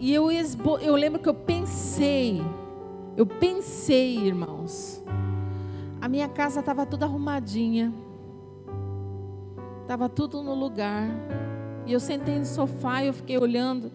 e 0.01 0.13
eu, 0.13 0.29
eu 0.31 0.97
lembro 0.97 1.21
que 1.21 1.29
eu 1.29 1.35
pensei, 1.35 2.43
eu 3.17 3.25
pensei, 3.25 4.19
irmãos, 4.19 5.03
a 6.01 6.09
minha 6.09 6.29
casa 6.29 6.61
estava 6.61 6.85
toda 6.85 7.07
arrumadinha, 7.07 7.95
estava 9.83 10.09
tudo 10.09 10.43
no 10.43 10.55
lugar. 10.55 11.09
E 11.87 11.93
eu 11.93 12.01
sentei 12.01 12.39
no 12.39 12.47
sofá 12.47 13.03
e 13.03 13.09
eu 13.09 13.13
fiquei 13.13 13.39
olhando. 13.39 13.93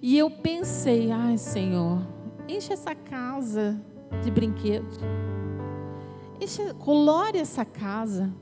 E 0.00 0.16
eu 0.16 0.30
pensei, 0.30 1.10
ai 1.10 1.36
Senhor, 1.36 2.00
enche 2.48 2.72
essa 2.72 2.94
casa 2.94 3.80
de 4.22 4.30
brinquedos. 4.30 4.98
Enche, 6.40 6.74
colore 6.74 7.38
essa 7.38 7.64
casa. 7.64 8.32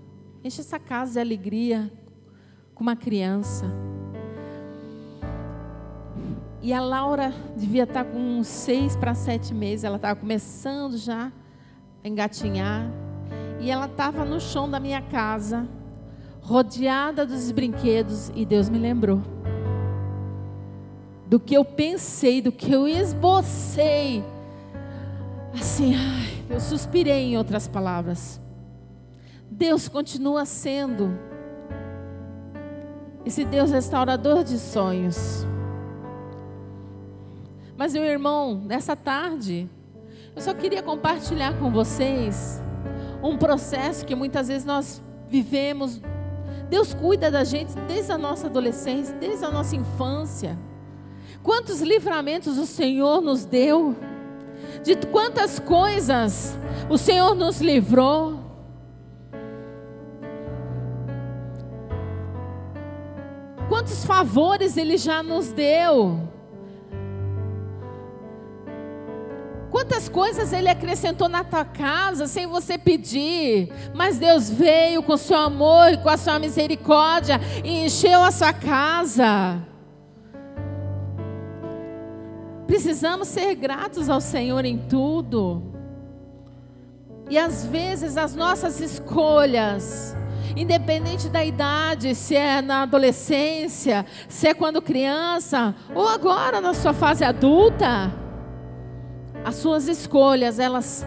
Enche 0.44 0.61
essa 0.61 0.78
casa 0.78 1.12
de 1.12 1.20
alegria 1.20 1.88
com 2.74 2.83
uma 2.83 2.96
criança. 2.96 3.64
E 6.61 6.72
a 6.72 6.81
Laura 6.81 7.33
devia 7.57 7.85
estar 7.85 8.05
com 8.05 8.18
uns 8.18 8.48
seis 8.48 8.96
para 8.96 9.14
sete 9.14 9.55
meses. 9.55 9.85
Ela 9.85 9.96
estava 9.96 10.18
começando 10.18 10.98
já 10.98 11.31
a 12.02 12.09
engatinhar. 12.09 12.90
E 13.61 13.70
ela 13.70 13.87
estava 13.87 14.24
no 14.24 14.40
chão 14.40 14.68
da 14.68 14.81
minha 14.81 15.00
casa, 15.00 15.68
rodeada 16.40 17.24
dos 17.24 17.52
brinquedos. 17.52 18.33
E 18.35 18.44
Deus 18.44 18.68
me 18.68 18.78
lembrou 18.78 19.22
do 21.28 21.38
que 21.38 21.57
eu 21.57 21.64
pensei, 21.64 22.42
do 22.42 22.50
que 22.50 22.72
eu 22.72 22.88
esbocei. 22.88 24.24
Assim, 25.55 25.94
ai, 25.94 26.44
eu 26.50 26.59
suspirei 26.59 27.33
em 27.33 27.38
outras 27.38 27.68
palavras. 27.68 28.41
Deus 29.53 29.87
continua 29.87 30.45
sendo 30.45 31.19
esse 33.25 33.45
Deus 33.45 33.71
restaurador 33.71 34.43
de 34.43 34.59
sonhos. 34.59 35.47
Mas, 37.77 37.93
meu 37.93 38.05
irmão, 38.05 38.55
nessa 38.65 38.97
tarde, 38.97 39.69
eu 40.35 40.43
só 40.43 40.55
queria 40.55 40.83
compartilhar 40.83 41.59
com 41.59 41.71
vocês 41.71 42.61
um 43.23 43.37
processo 43.37 44.07
que 44.07 44.15
muitas 44.15 44.49
vezes 44.49 44.65
nós 44.65 45.03
vivemos. 45.29 46.01
Deus 46.69 46.95
cuida 46.95 47.31
da 47.31 47.45
gente 47.45 47.75
desde 47.87 48.11
a 48.11 48.19
nossa 48.19 48.47
adolescência, 48.47 49.15
desde 49.15 49.45
a 49.45 49.51
nossa 49.51 49.77
infância. 49.77 50.59
Quantos 51.43 51.83
livramentos 51.83 52.57
o 52.57 52.67
Senhor 52.67 53.21
nos 53.21 53.45
deu, 53.45 53.95
de 54.83 54.97
quantas 55.09 55.59
coisas 55.59 56.57
o 56.88 56.97
Senhor 56.97 57.35
nos 57.35 57.61
livrou. 57.61 58.41
Quantos 63.68 64.05
favores 64.05 64.77
Ele 64.77 64.96
já 64.96 65.22
nos 65.22 65.53
deu. 65.53 66.20
Quantas 69.70 70.09
coisas 70.09 70.53
Ele 70.53 70.68
acrescentou 70.68 71.29
na 71.29 71.42
tua 71.42 71.64
casa 71.64 72.27
sem 72.27 72.46
você 72.46 72.77
pedir, 72.77 73.72
mas 73.94 74.18
Deus 74.18 74.51
veio 74.51 75.03
com 75.03 75.16
seu 75.16 75.38
amor 75.38 75.92
e 75.92 75.96
com 75.96 76.11
a 76.11 76.16
sua 76.18 76.38
misericórdia 76.38 77.40
e 77.64 77.87
encheu 77.87 78.22
a 78.22 78.31
sua 78.31 78.53
casa. 78.53 79.59
Precisamos 82.66 83.29
ser 83.29 83.55
gratos 83.55 84.09
ao 84.09 84.20
Senhor 84.20 84.64
em 84.64 84.79
tudo. 84.79 85.62
E 87.29 87.38
às 87.38 87.64
vezes 87.64 88.16
as 88.16 88.35
nossas 88.35 88.81
escolhas, 88.81 90.14
independente 90.57 91.29
da 91.29 91.45
idade, 91.45 92.15
se 92.15 92.37
é 92.37 92.61
na 92.61 92.83
adolescência, 92.83 94.05
se 94.29 94.49
é 94.49 94.55
quando 94.55 94.83
criança, 94.83 95.75
ou 95.95 96.07
agora 96.09 96.61
na 96.61 96.75
sua 96.75 96.93
fase 96.93 97.25
adulta, 97.25 98.12
as 99.45 99.57
suas 99.57 99.88
escolhas, 99.88 100.59
elas 100.59 101.05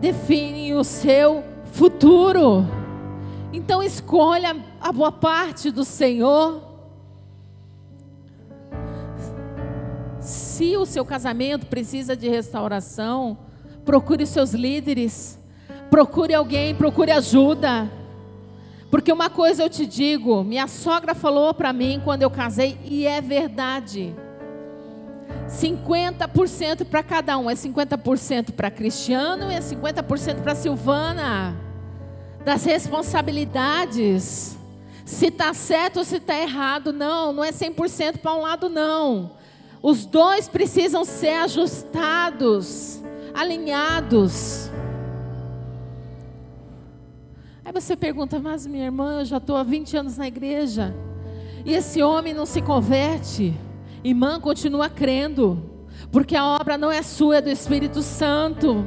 definem 0.00 0.74
o 0.74 0.82
seu 0.82 1.44
futuro. 1.72 2.66
Então 3.52 3.82
escolha 3.82 4.56
a 4.80 4.90
boa 4.90 5.12
parte 5.12 5.70
do 5.70 5.84
Senhor. 5.84 6.70
Se 10.20 10.76
o 10.76 10.86
seu 10.86 11.04
casamento 11.04 11.66
precisa 11.66 12.16
de 12.16 12.28
restauração, 12.28 13.38
procure 13.84 14.24
seus 14.26 14.52
líderes, 14.52 15.38
procure 15.90 16.34
alguém, 16.34 16.74
procure 16.74 17.10
ajuda. 17.10 17.90
Porque 18.92 19.10
uma 19.10 19.30
coisa 19.30 19.62
eu 19.62 19.70
te 19.70 19.86
digo, 19.86 20.44
minha 20.44 20.68
sogra 20.68 21.14
falou 21.14 21.54
para 21.54 21.72
mim 21.72 21.98
quando 22.04 22.24
eu 22.24 22.30
casei, 22.30 22.78
e 22.84 23.06
é 23.06 23.22
verdade. 23.22 24.14
50% 25.48 26.84
para 26.84 27.02
cada 27.02 27.38
um, 27.38 27.48
é 27.48 27.54
50% 27.54 28.52
para 28.52 28.70
Cristiano 28.70 29.50
e 29.50 29.54
é 29.54 29.60
50% 29.60 30.42
para 30.42 30.54
Silvana. 30.54 31.56
Das 32.44 32.66
responsabilidades. 32.66 34.58
Se 35.06 35.28
está 35.28 35.54
certo 35.54 36.00
ou 36.00 36.04
se 36.04 36.16
está 36.16 36.38
errado, 36.38 36.92
não, 36.92 37.32
não 37.32 37.42
é 37.42 37.50
100% 37.50 38.18
para 38.18 38.34
um 38.34 38.42
lado, 38.42 38.68
não. 38.68 39.30
Os 39.82 40.04
dois 40.04 40.48
precisam 40.48 41.02
ser 41.02 41.36
ajustados, 41.36 43.00
alinhados. 43.32 44.70
Aí 47.74 47.80
você 47.80 47.96
pergunta, 47.96 48.38
mas 48.38 48.66
minha 48.66 48.84
irmã, 48.84 49.20
eu 49.20 49.24
já 49.24 49.38
estou 49.38 49.56
há 49.56 49.62
20 49.62 49.96
anos 49.96 50.18
na 50.18 50.28
igreja, 50.28 50.94
e 51.64 51.72
esse 51.72 52.02
homem 52.02 52.34
não 52.34 52.44
se 52.44 52.60
converte. 52.60 53.54
Irmã, 54.04 54.38
continua 54.38 54.90
crendo, 54.90 55.58
porque 56.10 56.36
a 56.36 56.44
obra 56.44 56.76
não 56.76 56.92
é 56.92 57.00
sua, 57.00 57.38
é 57.38 57.40
do 57.40 57.48
Espírito 57.48 58.02
Santo. 58.02 58.84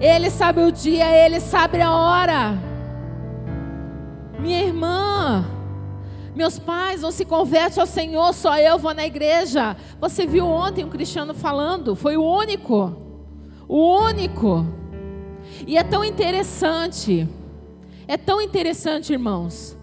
Ele 0.00 0.30
sabe 0.30 0.62
o 0.62 0.72
dia, 0.72 1.06
ele 1.06 1.38
sabe 1.38 1.82
a 1.82 1.92
hora. 1.92 2.58
Minha 4.40 4.62
irmã, 4.62 5.44
meus 6.34 6.58
pais 6.58 7.02
não 7.02 7.10
se 7.10 7.26
convertem 7.26 7.82
ao 7.82 7.86
Senhor, 7.86 8.32
só 8.32 8.56
eu 8.56 8.78
vou 8.78 8.94
na 8.94 9.04
igreja. 9.04 9.76
Você 10.00 10.24
viu 10.24 10.46
ontem 10.46 10.82
um 10.82 10.88
cristiano 10.88 11.34
falando, 11.34 11.94
foi 11.94 12.16
o 12.16 12.24
único. 12.24 12.96
O 13.68 13.98
único. 13.98 14.64
E 15.66 15.76
é 15.76 15.84
tão 15.84 16.02
interessante, 16.02 17.28
é 18.06 18.16
tão 18.16 18.40
interessante, 18.40 19.12
irmãos, 19.12 19.76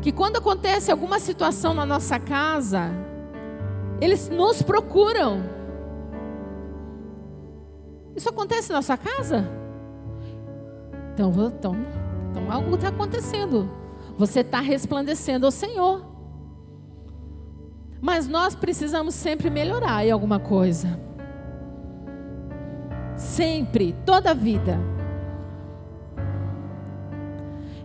que 0.00 0.10
quando 0.10 0.36
acontece 0.36 0.90
alguma 0.90 1.18
situação 1.18 1.74
na 1.74 1.86
nossa 1.86 2.18
casa, 2.18 2.90
eles 4.00 4.28
nos 4.28 4.62
procuram. 4.62 5.42
Isso 8.16 8.28
acontece 8.28 8.72
na 8.72 8.82
sua 8.82 8.96
casa? 8.96 9.48
Então, 11.14 11.30
então, 11.30 11.76
então 12.30 12.50
algo 12.50 12.74
está 12.74 12.88
acontecendo. 12.88 13.70
Você 14.18 14.40
está 14.40 14.60
resplandecendo 14.60 15.44
ao 15.44 15.50
Senhor. 15.50 16.04
Mas 18.00 18.26
nós 18.26 18.54
precisamos 18.54 19.14
sempre 19.14 19.48
melhorar 19.48 20.04
em 20.04 20.10
alguma 20.10 20.40
coisa. 20.40 20.98
Sempre, 23.16 23.94
toda 24.04 24.32
a 24.32 24.34
vida. 24.34 24.78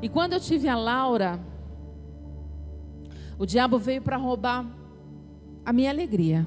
E 0.01 0.07
quando 0.07 0.33
eu 0.33 0.39
tive 0.39 0.67
a 0.67 0.75
Laura, 0.75 1.39
o 3.37 3.45
diabo 3.45 3.77
veio 3.77 4.01
para 4.01 4.17
roubar 4.17 4.65
a 5.65 5.73
minha 5.73 5.89
alegria. 5.89 6.45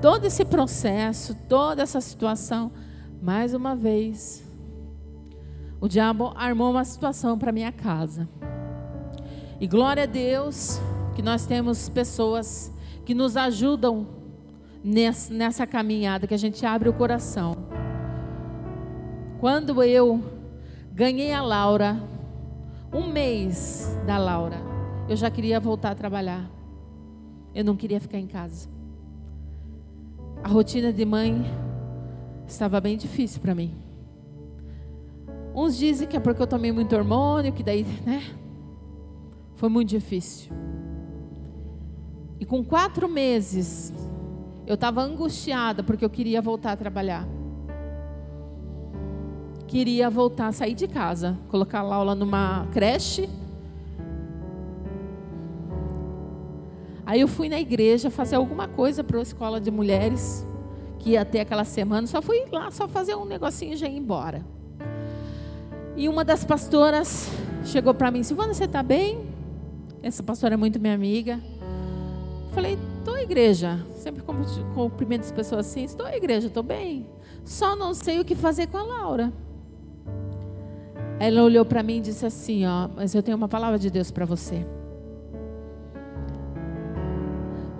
Todo 0.00 0.24
esse 0.24 0.44
processo, 0.44 1.34
toda 1.48 1.82
essa 1.82 2.00
situação, 2.00 2.70
mais 3.20 3.52
uma 3.52 3.74
vez, 3.74 4.44
o 5.80 5.88
diabo 5.88 6.32
armou 6.36 6.70
uma 6.70 6.84
situação 6.84 7.38
para 7.38 7.52
minha 7.52 7.72
casa. 7.72 8.28
E 9.60 9.66
glória 9.66 10.04
a 10.04 10.06
Deus 10.06 10.80
que 11.14 11.22
nós 11.22 11.46
temos 11.46 11.88
pessoas 11.88 12.72
que 13.04 13.14
nos 13.14 13.36
ajudam 13.36 14.06
nessa, 14.84 15.66
caminhada, 15.66 16.26
que 16.26 16.34
a 16.34 16.38
gente 16.38 16.64
abre 16.64 16.88
o 16.88 16.92
coração. 16.92 17.56
Quando 19.40 19.82
eu 19.82 20.37
ganhei 20.98 21.32
a 21.32 21.40
Laura, 21.40 21.96
um 22.92 23.06
mês 23.06 23.96
da 24.04 24.18
Laura, 24.18 24.56
eu 25.08 25.14
já 25.14 25.30
queria 25.30 25.60
voltar 25.60 25.92
a 25.92 25.94
trabalhar. 25.94 26.50
Eu 27.54 27.64
não 27.64 27.76
queria 27.76 28.00
ficar 28.00 28.18
em 28.18 28.26
casa. 28.26 28.68
A 30.42 30.48
rotina 30.48 30.92
de 30.92 31.04
mãe 31.04 31.46
estava 32.48 32.80
bem 32.80 32.96
difícil 32.96 33.40
para 33.40 33.54
mim. 33.54 33.76
Uns 35.54 35.76
dizem 35.76 36.08
que 36.08 36.16
é 36.16 36.20
porque 36.20 36.42
eu 36.42 36.48
tomei 36.48 36.72
muito 36.72 36.96
hormônio, 36.96 37.52
que 37.52 37.62
daí, 37.62 37.84
né? 38.04 38.20
Foi 39.54 39.68
muito 39.68 39.90
difícil. 39.90 40.50
E 42.40 42.44
com 42.44 42.64
quatro 42.64 43.08
meses, 43.08 43.94
eu 44.66 44.74
estava 44.74 45.00
angustiada 45.00 45.84
porque 45.84 46.04
eu 46.04 46.10
queria 46.10 46.42
voltar 46.42 46.72
a 46.72 46.76
trabalhar. 46.76 47.37
Queria 49.68 50.08
voltar 50.08 50.46
a 50.46 50.52
sair 50.52 50.72
de 50.72 50.88
casa, 50.88 51.36
colocar 51.50 51.80
a 51.80 51.82
Laura 51.82 52.14
numa 52.14 52.66
creche. 52.72 53.28
Aí 57.04 57.20
eu 57.20 57.28
fui 57.28 57.50
na 57.50 57.60
igreja 57.60 58.10
fazer 58.10 58.36
alguma 58.36 58.66
coisa 58.66 59.04
para 59.04 59.18
a 59.18 59.22
escola 59.22 59.60
de 59.60 59.70
mulheres, 59.70 60.42
que 60.98 61.10
ia 61.10 61.24
ter 61.24 61.40
aquela 61.40 61.64
semana. 61.64 62.06
Só 62.06 62.22
fui 62.22 62.46
lá, 62.50 62.70
só 62.70 62.88
fazer 62.88 63.14
um 63.14 63.26
negocinho 63.26 63.74
e 63.74 63.76
já 63.76 63.86
ir 63.86 63.98
embora. 63.98 64.42
E 65.94 66.08
uma 66.08 66.24
das 66.24 66.46
pastoras 66.46 67.28
chegou 67.62 67.92
para 67.92 68.10
mim, 68.10 68.22
Silvana, 68.22 68.54
você 68.54 68.64
está 68.64 68.82
bem? 68.82 69.26
Essa 70.02 70.22
pastora 70.22 70.54
é 70.54 70.56
muito 70.56 70.80
minha 70.80 70.94
amiga. 70.94 71.38
Falei, 72.52 72.78
estou 73.00 73.12
à 73.12 73.22
igreja. 73.22 73.84
Sempre 73.98 74.22
cumprimento 74.74 75.24
as 75.24 75.32
pessoas 75.32 75.66
assim, 75.66 75.84
estou 75.84 76.06
à 76.06 76.16
igreja, 76.16 76.46
estou 76.46 76.62
bem. 76.62 77.06
Só 77.44 77.76
não 77.76 77.92
sei 77.92 78.18
o 78.18 78.24
que 78.24 78.34
fazer 78.34 78.68
com 78.68 78.78
a 78.78 78.82
Laura. 78.82 79.30
Ela 81.20 81.42
olhou 81.42 81.64
para 81.64 81.82
mim 81.82 81.98
e 81.98 82.00
disse 82.00 82.24
assim, 82.24 82.64
ó, 82.64 82.88
mas 82.94 83.14
eu 83.14 83.22
tenho 83.22 83.36
uma 83.36 83.48
palavra 83.48 83.78
de 83.78 83.90
Deus 83.90 84.10
para 84.10 84.24
você. 84.24 84.64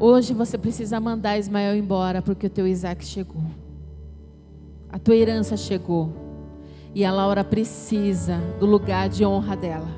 Hoje 0.01 0.35
você 0.35 0.59
precisa 0.59 0.99
mandar 0.99 1.39
Ismael 1.39 1.77
embora 1.77 2.21
porque 2.21 2.47
o 2.47 2.51
teu 2.51 2.67
Isaac 2.67 3.05
chegou. 3.05 3.43
A 4.91 4.99
tua 4.99 5.15
herança 5.15 5.57
chegou. 5.57 6.13
E 6.95 7.05
a 7.05 7.13
Laura 7.13 7.45
precisa 7.45 8.39
do 8.59 8.67
lugar 8.67 9.09
de 9.09 9.25
honra 9.25 9.57
dela. 9.57 9.89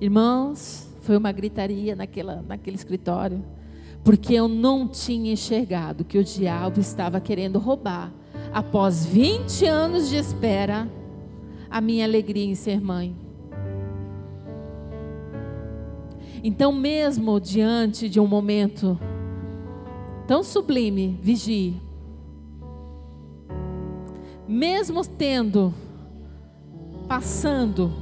Irmãos, 0.00 0.88
foi 1.00 1.16
uma 1.16 1.32
gritaria 1.32 1.94
naquela, 1.94 2.42
naquele 2.46 2.76
escritório, 2.76 3.44
porque 4.02 4.34
eu 4.34 4.48
não 4.48 4.88
tinha 4.88 5.32
enxergado 5.32 6.04
que 6.04 6.16
o 6.16 6.24
diabo 6.24 6.80
estava 6.80 7.20
querendo 7.20 7.58
roubar, 7.58 8.12
após 8.52 9.04
20 9.04 9.66
anos 9.66 10.08
de 10.08 10.16
espera, 10.16 10.88
a 11.70 11.80
minha 11.80 12.04
alegria 12.04 12.44
em 12.44 12.54
ser 12.54 12.80
mãe. 12.80 13.14
Então, 16.42 16.72
mesmo 16.72 17.38
diante 17.38 18.08
de 18.08 18.18
um 18.18 18.26
momento 18.26 18.98
tão 20.26 20.42
sublime, 20.42 21.18
vigie. 21.22 21.80
Mesmo 24.48 25.06
tendo 25.06 25.72
passando 27.06 27.92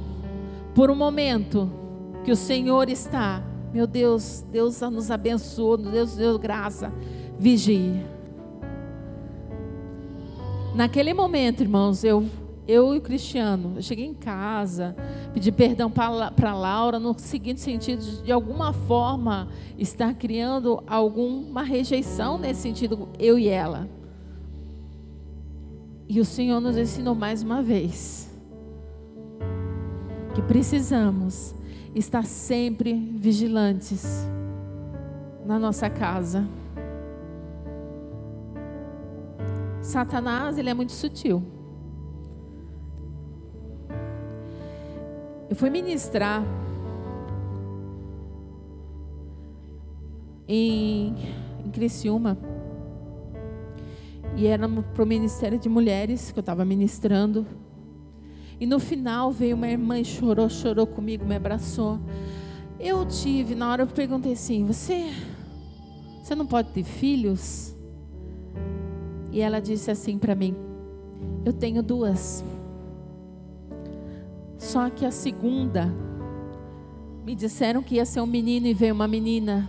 por 0.73 0.89
um 0.89 0.95
momento 0.95 1.69
que 2.23 2.31
o 2.31 2.35
Senhor 2.35 2.89
está, 2.89 3.43
meu 3.73 3.85
Deus, 3.85 4.45
Deus 4.51 4.79
nos 4.81 5.11
abençoou, 5.11 5.77
Deus 5.77 6.15
deu 6.15 6.39
graça, 6.39 6.93
vigie. 7.37 8.03
Naquele 10.75 11.13
momento, 11.13 11.61
irmãos, 11.61 12.03
eu, 12.03 12.25
eu 12.69 12.93
e 12.93 12.99
o 12.99 13.01
Cristiano, 13.01 13.73
eu 13.77 13.81
cheguei 13.81 14.05
em 14.05 14.13
casa, 14.13 14.95
pedi 15.33 15.51
perdão 15.51 15.89
para 15.89 16.53
Laura, 16.53 16.99
no 16.99 17.17
seguinte 17.17 17.59
sentido, 17.59 18.23
de, 18.23 18.31
alguma 18.31 18.71
forma 18.73 19.47
estar 19.75 20.13
criando 20.13 20.83
alguma 20.85 21.63
rejeição 21.63 22.37
nesse 22.37 22.61
sentido, 22.61 23.09
eu 23.17 23.39
e 23.39 23.47
ela. 23.47 23.89
E 26.07 26.19
o 26.19 26.25
Senhor 26.25 26.59
nos 26.59 26.77
ensinou 26.77 27.15
mais 27.15 27.41
uma 27.41 27.63
vez 27.63 28.29
que 30.35 30.41
precisamos 30.43 31.55
estar 31.95 32.23
sempre 32.23 32.93
vigilantes 32.93 34.27
na 35.43 35.57
nossa 35.57 35.89
casa. 35.89 36.47
Satanás, 39.81 40.59
ele 40.59 40.69
é 40.69 40.73
muito 40.75 40.91
sutil. 40.91 41.58
Eu 45.49 45.55
fui 45.55 45.69
ministrar 45.71 46.43
em, 50.47 51.15
em 51.65 51.71
Criciúma. 51.71 52.37
E 54.35 54.45
era 54.45 54.69
para 54.69 55.03
o 55.03 55.07
Ministério 55.07 55.57
de 55.57 55.67
Mulheres 55.67 56.31
que 56.31 56.37
eu 56.37 56.41
estava 56.41 56.63
ministrando. 56.63 57.47
E 58.59 58.65
no 58.65 58.79
final 58.79 59.31
veio 59.31 59.55
uma 59.55 59.67
irmã 59.67 59.99
e 59.99 60.05
chorou, 60.05 60.49
chorou 60.49 60.85
comigo, 60.85 61.25
me 61.25 61.35
abraçou. 61.35 61.99
Eu 62.79 63.05
tive, 63.05 63.55
na 63.55 63.71
hora 63.71 63.83
eu 63.83 63.87
perguntei 63.87 64.33
assim: 64.33 64.65
Você, 64.65 65.11
você 66.21 66.35
não 66.35 66.45
pode 66.45 66.69
ter 66.69 66.83
filhos? 66.83 67.75
E 69.31 69.41
ela 69.41 69.59
disse 69.59 69.89
assim 69.89 70.17
para 70.17 70.35
mim: 70.35 70.55
Eu 71.43 71.53
tenho 71.53 71.81
duas. 71.81 72.43
Só 74.69 74.87
que 74.87 75.03
a 75.03 75.09
segunda, 75.09 75.91
me 77.25 77.33
disseram 77.33 77.81
que 77.81 77.95
ia 77.95 78.05
ser 78.05 78.21
um 78.21 78.27
menino 78.27 78.67
e 78.67 78.73
veio 78.73 78.93
uma 78.93 79.07
menina. 79.07 79.67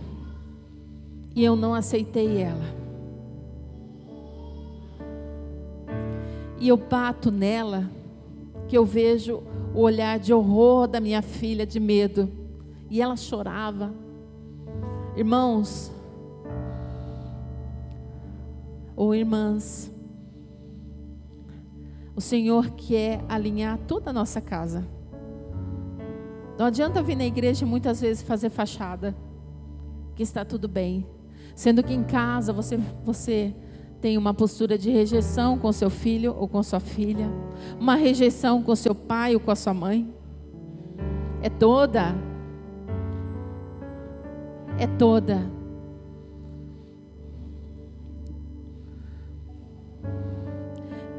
E 1.35 1.43
eu 1.43 1.55
não 1.55 1.73
aceitei 1.73 2.37
ela. 2.37 2.63
E 6.59 6.67
eu 6.67 6.77
bato 6.77 7.31
nela 7.31 7.89
que 8.67 8.77
eu 8.77 8.85
vejo 8.85 9.41
o 9.73 9.79
olhar 9.79 10.19
de 10.19 10.31
horror 10.31 10.87
da 10.87 10.99
minha 10.99 11.23
filha, 11.23 11.65
de 11.65 11.79
medo. 11.79 12.29
E 12.87 13.01
ela 13.01 13.15
chorava. 13.15 13.91
Irmãos, 15.17 15.91
ou 18.95 19.15
irmãs, 19.15 19.91
o 22.21 22.23
Senhor 22.23 22.69
quer 22.77 23.19
alinhar 23.27 23.79
toda 23.87 24.11
a 24.11 24.13
nossa 24.13 24.39
casa. 24.39 24.87
Não 26.55 26.67
adianta 26.67 27.01
vir 27.01 27.15
na 27.15 27.25
igreja 27.25 27.65
muitas 27.65 27.99
vezes 27.99 28.21
fazer 28.21 28.51
fachada, 28.51 29.15
que 30.15 30.21
está 30.21 30.45
tudo 30.45 30.67
bem, 30.67 31.03
sendo 31.55 31.81
que 31.81 31.91
em 31.91 32.03
casa 32.03 32.53
você 32.53 32.77
você 33.03 33.55
tem 33.99 34.19
uma 34.19 34.35
postura 34.35 34.77
de 34.77 34.91
rejeição 34.91 35.57
com 35.57 35.71
seu 35.71 35.89
filho 35.89 36.35
ou 36.37 36.47
com 36.47 36.61
sua 36.61 36.79
filha, 36.79 37.27
uma 37.79 37.95
rejeição 37.95 38.61
com 38.61 38.75
seu 38.75 38.93
pai 38.93 39.33
ou 39.33 39.39
com 39.39 39.49
a 39.49 39.55
sua 39.55 39.73
mãe. 39.73 40.13
É 41.41 41.49
toda. 41.49 42.13
É 44.77 44.85
toda. 44.85 45.41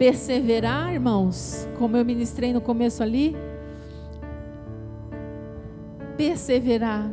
Perseverar, 0.03 0.93
irmãos, 0.93 1.69
como 1.79 1.97
eu 1.97 2.05
ministrei 2.05 2.53
no 2.53 2.61
começo 2.61 3.05
ali. 3.05 3.37
Perseverar. 6.17 7.09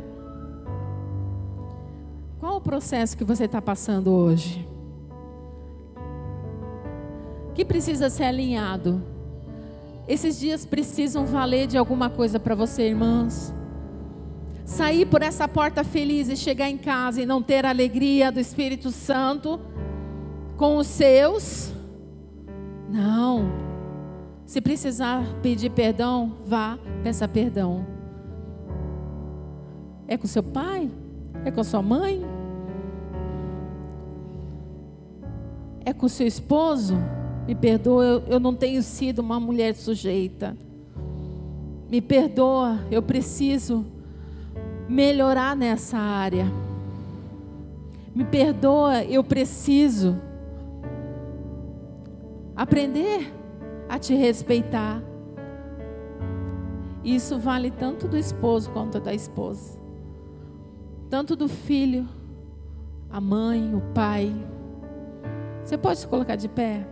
Qual 2.40 2.56
o 2.56 2.60
processo 2.60 3.16
que 3.16 3.22
você 3.22 3.44
está 3.44 3.62
passando 3.62 4.10
hoje? 4.10 4.68
que 7.54 7.64
precisa 7.64 8.10
ser 8.10 8.24
alinhado. 8.24 9.00
Esses 10.08 10.40
dias 10.40 10.66
precisam 10.66 11.24
valer 11.24 11.68
de 11.68 11.78
alguma 11.78 12.10
coisa 12.10 12.40
para 12.40 12.56
você, 12.56 12.88
irmãs. 12.88 13.54
sair 14.64 15.06
por 15.06 15.22
essa 15.22 15.46
porta 15.46 15.84
feliz 15.84 16.28
e 16.28 16.36
chegar 16.36 16.68
em 16.68 16.76
casa 16.76 17.22
e 17.22 17.26
não 17.26 17.40
ter 17.40 17.64
a 17.64 17.70
alegria 17.70 18.32
do 18.32 18.40
Espírito 18.40 18.90
Santo 18.90 19.60
com 20.56 20.76
os 20.76 20.88
seus? 20.88 21.69
Não. 22.90 23.48
Se 24.44 24.60
precisar 24.60 25.22
pedir 25.42 25.70
perdão, 25.70 26.32
vá, 26.44 26.76
peça 27.04 27.28
perdão. 27.28 27.86
É 30.08 30.16
com 30.16 30.26
seu 30.26 30.42
pai? 30.42 30.90
É 31.44 31.50
com 31.52 31.62
sua 31.62 31.80
mãe? 31.80 32.20
É 35.84 35.92
com 35.92 36.08
seu 36.08 36.26
esposo? 36.26 36.96
Me 37.46 37.54
perdoa, 37.54 38.04
eu, 38.04 38.22
eu 38.26 38.40
não 38.40 38.54
tenho 38.54 38.82
sido 38.82 39.20
uma 39.20 39.38
mulher 39.38 39.74
sujeita. 39.76 40.56
Me 41.88 42.00
perdoa, 42.00 42.80
eu 42.90 43.00
preciso 43.02 43.84
melhorar 44.88 45.54
nessa 45.54 45.96
área. 45.96 46.46
Me 48.12 48.24
perdoa, 48.24 49.04
eu 49.04 49.22
preciso 49.22 50.16
aprender 52.60 53.32
a 53.88 53.98
te 53.98 54.14
respeitar. 54.14 55.02
Isso 57.02 57.38
vale 57.38 57.70
tanto 57.70 58.06
do 58.06 58.18
esposo 58.18 58.70
quanto 58.70 59.00
da 59.00 59.14
esposa, 59.14 59.80
tanto 61.08 61.34
do 61.34 61.48
filho, 61.48 62.06
a 63.08 63.18
mãe, 63.18 63.74
o 63.74 63.80
pai. 63.94 64.30
Você 65.64 65.78
pode 65.78 66.00
se 66.00 66.06
colocar 66.06 66.36
de 66.36 66.50
pé? 66.50 66.86